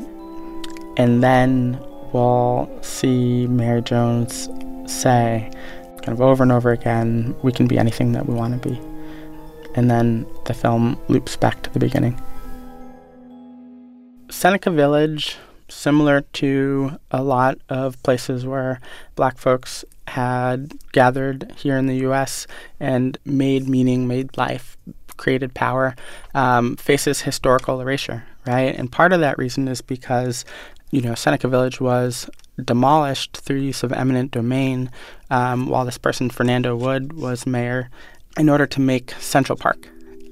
And 0.96 1.22
then 1.22 1.78
we'll 2.14 2.70
see 2.80 3.46
Mary 3.46 3.82
Jones 3.82 4.48
say, 4.86 5.50
kind 5.96 6.08
of 6.08 6.22
over 6.22 6.42
and 6.42 6.50
over 6.50 6.72
again, 6.72 7.36
we 7.42 7.52
can 7.52 7.66
be 7.66 7.76
anything 7.78 8.12
that 8.12 8.24
we 8.24 8.32
want 8.32 8.62
to 8.62 8.66
be. 8.66 8.80
And 9.74 9.90
then 9.90 10.26
the 10.46 10.54
film 10.54 10.98
loops 11.08 11.36
back 11.36 11.62
to 11.64 11.70
the 11.70 11.78
beginning. 11.78 12.18
Seneca 14.30 14.70
Village, 14.70 15.36
similar 15.68 16.22
to 16.32 16.98
a 17.10 17.22
lot 17.22 17.58
of 17.68 18.02
places 18.02 18.46
where 18.46 18.80
black 19.16 19.36
folks 19.36 19.84
had 20.08 20.72
gathered 20.92 21.52
here 21.56 21.76
in 21.76 21.86
the 21.86 21.96
US 22.06 22.46
and 22.80 23.18
made 23.24 23.68
meaning, 23.68 24.06
made 24.06 24.36
life, 24.36 24.76
created 25.16 25.54
power, 25.54 25.94
um, 26.34 26.76
faces 26.76 27.22
historical 27.22 27.80
erasure, 27.80 28.24
right? 28.46 28.74
And 28.76 28.90
part 28.90 29.12
of 29.12 29.20
that 29.20 29.38
reason 29.38 29.68
is 29.68 29.80
because, 29.80 30.44
you 30.90 31.00
know, 31.00 31.14
Seneca 31.14 31.48
Village 31.48 31.80
was 31.80 32.28
demolished 32.62 33.36
through 33.38 33.58
use 33.58 33.82
of 33.82 33.92
eminent 33.92 34.30
domain 34.30 34.90
um, 35.30 35.66
while 35.66 35.84
this 35.84 35.98
person, 35.98 36.30
Fernando 36.30 36.76
Wood, 36.76 37.14
was 37.14 37.46
mayor 37.46 37.90
in 38.36 38.48
order 38.48 38.66
to 38.66 38.80
make 38.80 39.12
Central 39.12 39.56
Park. 39.56 39.88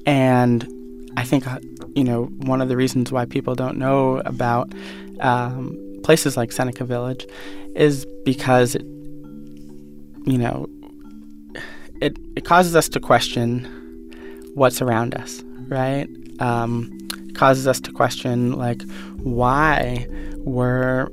And 0.06 0.68
I 1.16 1.24
think, 1.24 1.46
uh, 1.46 1.60
you 1.94 2.04
know, 2.04 2.24
one 2.24 2.60
of 2.60 2.68
the 2.68 2.76
reasons 2.76 3.12
why 3.12 3.24
people 3.24 3.54
don't 3.54 3.76
know 3.76 4.22
about 4.24 4.72
um, 5.20 5.78
places 6.02 6.36
like 6.36 6.52
Seneca 6.52 6.84
Village 6.84 7.26
is 7.74 8.06
because 8.24 8.74
it 8.74 8.86
you 10.24 10.38
know, 10.38 10.68
it, 12.00 12.16
it 12.36 12.44
causes 12.44 12.74
us 12.76 12.88
to 12.90 13.00
question 13.00 13.64
what's 14.54 14.82
around 14.82 15.14
us, 15.14 15.42
right? 15.68 16.08
Um, 16.40 16.98
causes 17.34 17.66
us 17.66 17.80
to 17.80 17.92
question, 17.92 18.52
like, 18.52 18.82
why 19.22 20.06
were 20.38 21.10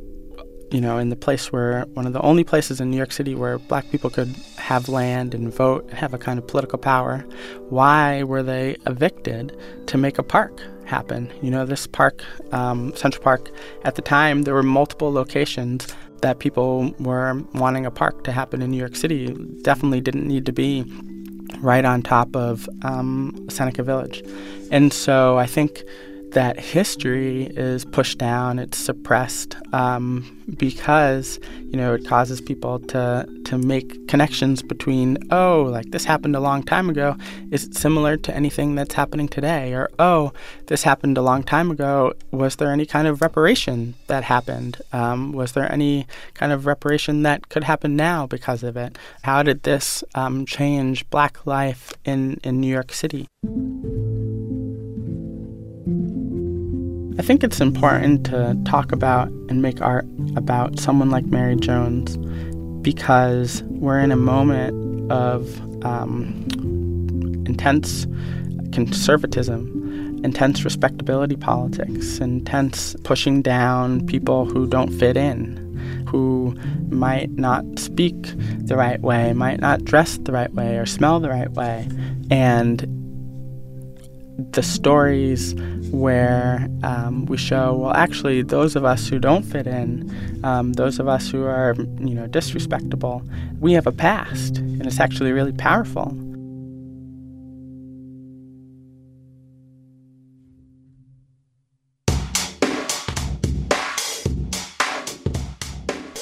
you 0.72 0.80
know, 0.80 0.98
in 1.00 1.10
the 1.10 1.16
place 1.16 1.52
where 1.52 1.86
one 1.94 2.06
of 2.06 2.14
the 2.14 2.22
only 2.22 2.44
places 2.44 2.80
in 2.80 2.92
New 2.92 2.98
York 2.98 3.12
City 3.12 3.34
where 3.34 3.58
black 3.58 3.90
people 3.90 4.10
could 4.10 4.30
have 4.58 4.88
land 4.88 5.34
and 5.34 5.54
vote, 5.54 5.86
and 5.90 5.98
have 5.98 6.14
a 6.14 6.18
kind 6.18 6.38
of 6.38 6.46
political 6.48 6.78
power, 6.78 7.26
why 7.70 8.24
were 8.24 8.44
they 8.44 8.76
evicted 8.86 9.58
to 9.88 9.98
make 9.98 10.20
a 10.20 10.24
park 10.24 10.62
happen? 10.86 11.32
You 11.42 11.50
know, 11.50 11.66
this 11.66 11.88
park, 11.88 12.24
um, 12.52 12.96
Central 12.96 13.24
Park, 13.24 13.50
at 13.84 13.96
the 13.96 14.02
time, 14.02 14.44
there 14.44 14.54
were 14.54 14.64
multiple 14.64 15.12
locations 15.12 15.88
that 16.22 16.40
people 16.40 16.94
were 17.00 17.42
wanting 17.54 17.86
a 17.86 17.92
park 17.92 18.24
to 18.26 18.32
happen 18.32 18.62
in 18.62 18.72
New 18.72 18.78
York 18.78 18.96
City. 18.96 19.34
Definitely 19.64 20.02
didn't 20.02 20.28
need 20.28 20.46
to 20.46 20.52
be 20.52 20.86
right 21.60 21.86
on 21.86 22.02
top 22.02 22.36
of 22.36 22.70
um, 22.84 23.48
Seneca 23.50 23.84
Village. 23.84 24.24
And 24.72 24.94
so 24.94 25.38
I 25.38 25.46
think 25.46 25.84
that 26.32 26.60
history 26.60 27.46
is 27.56 27.86
pushed 27.86 28.18
down, 28.18 28.60
it's 28.60 28.78
suppressed 28.78 29.56
um, 29.74 30.36
because 30.58 31.40
you 31.62 31.78
know 31.78 31.94
it 31.94 32.08
causes 32.08 32.42
people 32.42 32.80
to 32.80 33.28
to 33.46 33.58
make 33.58 34.08
connections 34.08 34.62
between 34.62 35.18
oh 35.32 35.64
like 35.64 35.92
this 35.92 36.06
happened 36.06 36.36
a 36.36 36.40
long 36.40 36.64
time 36.64 36.90
ago. 36.90 37.16
Is 37.52 37.66
it 37.66 37.76
similar 37.76 38.18
to 38.18 38.36
anything 38.36 38.76
that's 38.76 38.94
happening 38.94 39.28
today? 39.28 39.74
Or 39.74 39.90
oh 40.00 40.34
this 40.68 40.84
happened 40.84 41.18
a 41.18 41.22
long 41.22 41.44
time 41.44 41.72
ago. 41.72 42.14
Was 42.32 42.56
there 42.58 42.72
any 42.72 42.86
kind 42.86 43.08
of 43.08 43.22
reparation 43.22 43.96
that 44.08 44.24
happened? 44.24 44.82
Um, 44.94 45.32
was 45.32 45.54
there 45.54 45.72
any 45.72 46.08
kind 46.34 46.52
of 46.52 46.66
reparation 46.66 47.24
that 47.24 47.50
could 47.50 47.64
happen 47.64 47.96
now 47.96 48.28
because 48.28 48.64
of 48.64 48.78
it? 48.78 48.98
How 49.24 49.44
did 49.44 49.64
this 49.64 50.04
um, 50.16 50.46
change 50.46 51.10
black 51.10 51.46
life 51.46 51.94
in 52.06 52.40
in 52.44 52.60
New 52.60 52.72
York 52.72 52.94
City. 52.94 53.28
I 57.20 57.22
think 57.22 57.44
it's 57.44 57.60
important 57.60 58.26
to 58.28 58.58
talk 58.64 58.94
about 58.94 59.28
and 59.50 59.62
make 59.62 59.82
art 59.82 60.06
about 60.38 60.80
someone 60.80 61.10
like 61.10 61.26
Mary 61.26 61.58
Jones 61.58 62.16
because 62.82 63.62
we're 63.64 64.00
in 64.00 64.14
a 64.14 64.16
moment 64.16 65.12
of 65.12 65.60
um, 65.84 66.46
intense 67.46 68.08
conservatism, 68.72 70.22
intense 70.24 70.64
respectability 70.64 71.36
politics, 71.36 72.20
intense 72.20 72.96
pushing 73.04 73.42
down 73.42 74.08
people 74.08 74.46
who 74.46 74.66
don't 74.66 74.98
fit 74.98 75.18
in, 75.18 75.58
who 76.08 76.56
might 76.88 77.32
not 77.32 77.66
speak 77.78 78.16
the 78.60 78.78
right 78.78 79.02
way, 79.02 79.34
might 79.34 79.60
not 79.60 79.84
dress 79.84 80.18
the 80.20 80.32
right 80.32 80.54
way, 80.54 80.78
or 80.78 80.86
smell 80.86 81.20
the 81.20 81.30
right 81.30 81.52
way. 81.52 81.86
And 82.32 82.99
the 84.52 84.64
stories 84.64 85.54
where 85.92 86.68
um, 86.84 87.26
we 87.26 87.38
show, 87.38 87.76
well, 87.76 87.94
actually, 87.94 88.42
those 88.42 88.76
of 88.76 88.86
us 88.86 89.08
who 89.08 89.20
don't 89.20 89.44
fit 89.44 89.68
in, 89.68 90.40
um, 90.44 90.74
those 90.74 91.00
of 91.00 91.08
us 91.08 91.30
who 91.30 91.44
are, 91.44 91.76
you 92.00 92.16
know, 92.16 92.28
disrespectable, 92.28 93.22
we 93.60 93.74
have 93.74 93.88
a 93.88 93.92
past, 93.92 94.58
and 94.58 94.86
it's 94.86 95.00
actually 95.00 95.32
really 95.32 95.54
powerful. 95.54 96.16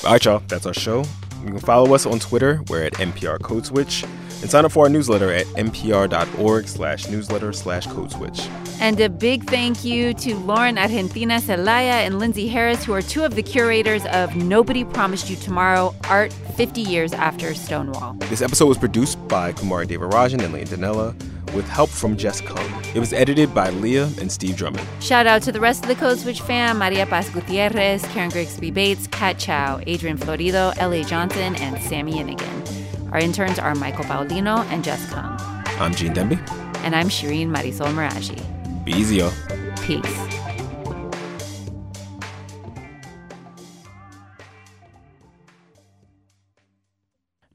All 0.05 0.13
right, 0.13 0.23
y'all, 0.23 0.41
that's 0.47 0.65
our 0.65 0.73
show. 0.73 1.03
You 1.43 1.51
can 1.51 1.59
follow 1.59 1.93
us 1.93 2.05
on 2.05 2.19
Twitter. 2.19 2.61
We're 2.69 2.83
at 2.83 2.93
NPR 2.93 3.41
Code 3.41 3.65
Switch 3.65 4.05
and 4.41 4.49
sign 4.49 4.65
up 4.65 4.71
for 4.71 4.83
our 4.83 4.89
newsletter 4.89 5.31
at 5.31 5.45
npr.org 5.47 6.67
slash 6.67 7.07
newsletter 7.07 7.53
slash 7.53 7.87
code 7.87 8.11
switch. 8.11 8.47
And 8.79 8.99
a 8.99 9.09
big 9.09 9.43
thank 9.45 9.83
you 9.83 10.13
to 10.15 10.35
Lauren 10.35 10.77
Argentina 10.77 11.39
Zelaya 11.39 12.05
and 12.05 12.19
Lindsay 12.19 12.47
Harris, 12.47 12.83
who 12.83 12.93
are 12.93 13.01
two 13.01 13.23
of 13.23 13.35
the 13.35 13.43
curators 13.43 14.05
of 14.07 14.35
Nobody 14.35 14.83
Promised 14.83 15.29
You 15.29 15.35
Tomorrow 15.35 15.95
Art 16.09 16.31
50 16.55 16.81
Years 16.81 17.13
After 17.13 17.53
Stonewall. 17.55 18.13
This 18.29 18.41
episode 18.41 18.67
was 18.67 18.77
produced 18.77 19.25
by 19.27 19.53
Kumari 19.53 19.87
Devarajan 19.87 20.43
and 20.43 20.53
Leah 20.53 20.65
Donnella 20.65 21.15
with 21.53 21.67
help 21.67 21.89
from 21.89 22.17
Jess 22.17 22.41
Kung. 22.41 22.83
It 22.93 22.99
was 22.99 23.13
edited 23.13 23.53
by 23.53 23.69
Leah 23.69 24.09
and 24.19 24.31
Steve 24.31 24.55
Drummond. 24.55 24.87
Shout 24.99 25.27
out 25.27 25.41
to 25.43 25.51
the 25.51 25.59
rest 25.59 25.83
of 25.83 25.87
the 25.89 25.95
Code 25.95 26.19
Switch 26.19 26.41
fam 26.41 26.77
Maria 26.77 27.05
Paz 27.05 27.29
Gutierrez, 27.29 28.03
Karen 28.07 28.29
Grigsby 28.29 28.71
Bates, 28.71 29.07
Kat 29.07 29.39
Chow, 29.39 29.79
Adrian 29.87 30.17
Florido, 30.17 30.75
L.A. 30.77 31.03
Johnson, 31.03 31.55
and 31.55 31.81
Sami 31.81 32.13
Yenigun. 32.13 32.76
Our 33.11 33.19
interns 33.19 33.57
are 33.57 33.73
Michael 33.75 34.03
Paulino 34.03 34.65
and 34.65 34.83
Jess 34.83 35.09
Kung. 35.09 35.37
I'm 35.79 35.93
Gene 35.95 36.13
Demby. 36.13 36.37
And 36.83 36.93
I'm 36.93 37.07
Shereen 37.07 37.47
Marisol 37.47 37.93
Meraji. 37.93 38.43
Be 38.83 38.91
easy, 38.91 39.17
y'all. 39.17 39.31
Peace. 39.81 40.37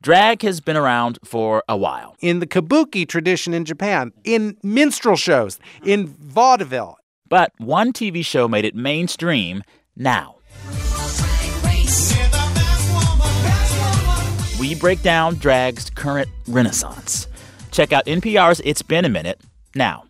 Drag 0.01 0.43
has 0.43 0.61
been 0.61 0.77
around 0.77 1.19
for 1.23 1.63
a 1.69 1.77
while. 1.77 2.17
In 2.21 2.41
the 2.41 2.47
kabuki 2.47 3.07
tradition 3.07 3.55
in 3.55 3.65
Japan, 3.65 4.11
in 4.25 4.57
minstrel 4.63 5.17
shows, 5.17 5.59
in 5.85 6.07
vaudeville. 6.07 6.97
But 7.29 7.53
one 7.59 7.93
TV 7.93 8.25
show 8.25 8.49
made 8.49 8.65
it 8.65 8.75
mainstream 8.75 9.63
now. 9.97 10.37
We 14.73 14.79
break 14.79 15.03
down 15.03 15.35
drag's 15.35 15.91
current 15.91 16.31
renaissance. 16.49 17.27
Check 17.73 17.93
out 17.93 18.07
NPR's 18.07 18.63
It's 18.65 18.81
Been 18.81 19.05
a 19.05 19.09
Minute 19.09 19.39
now. 19.75 20.05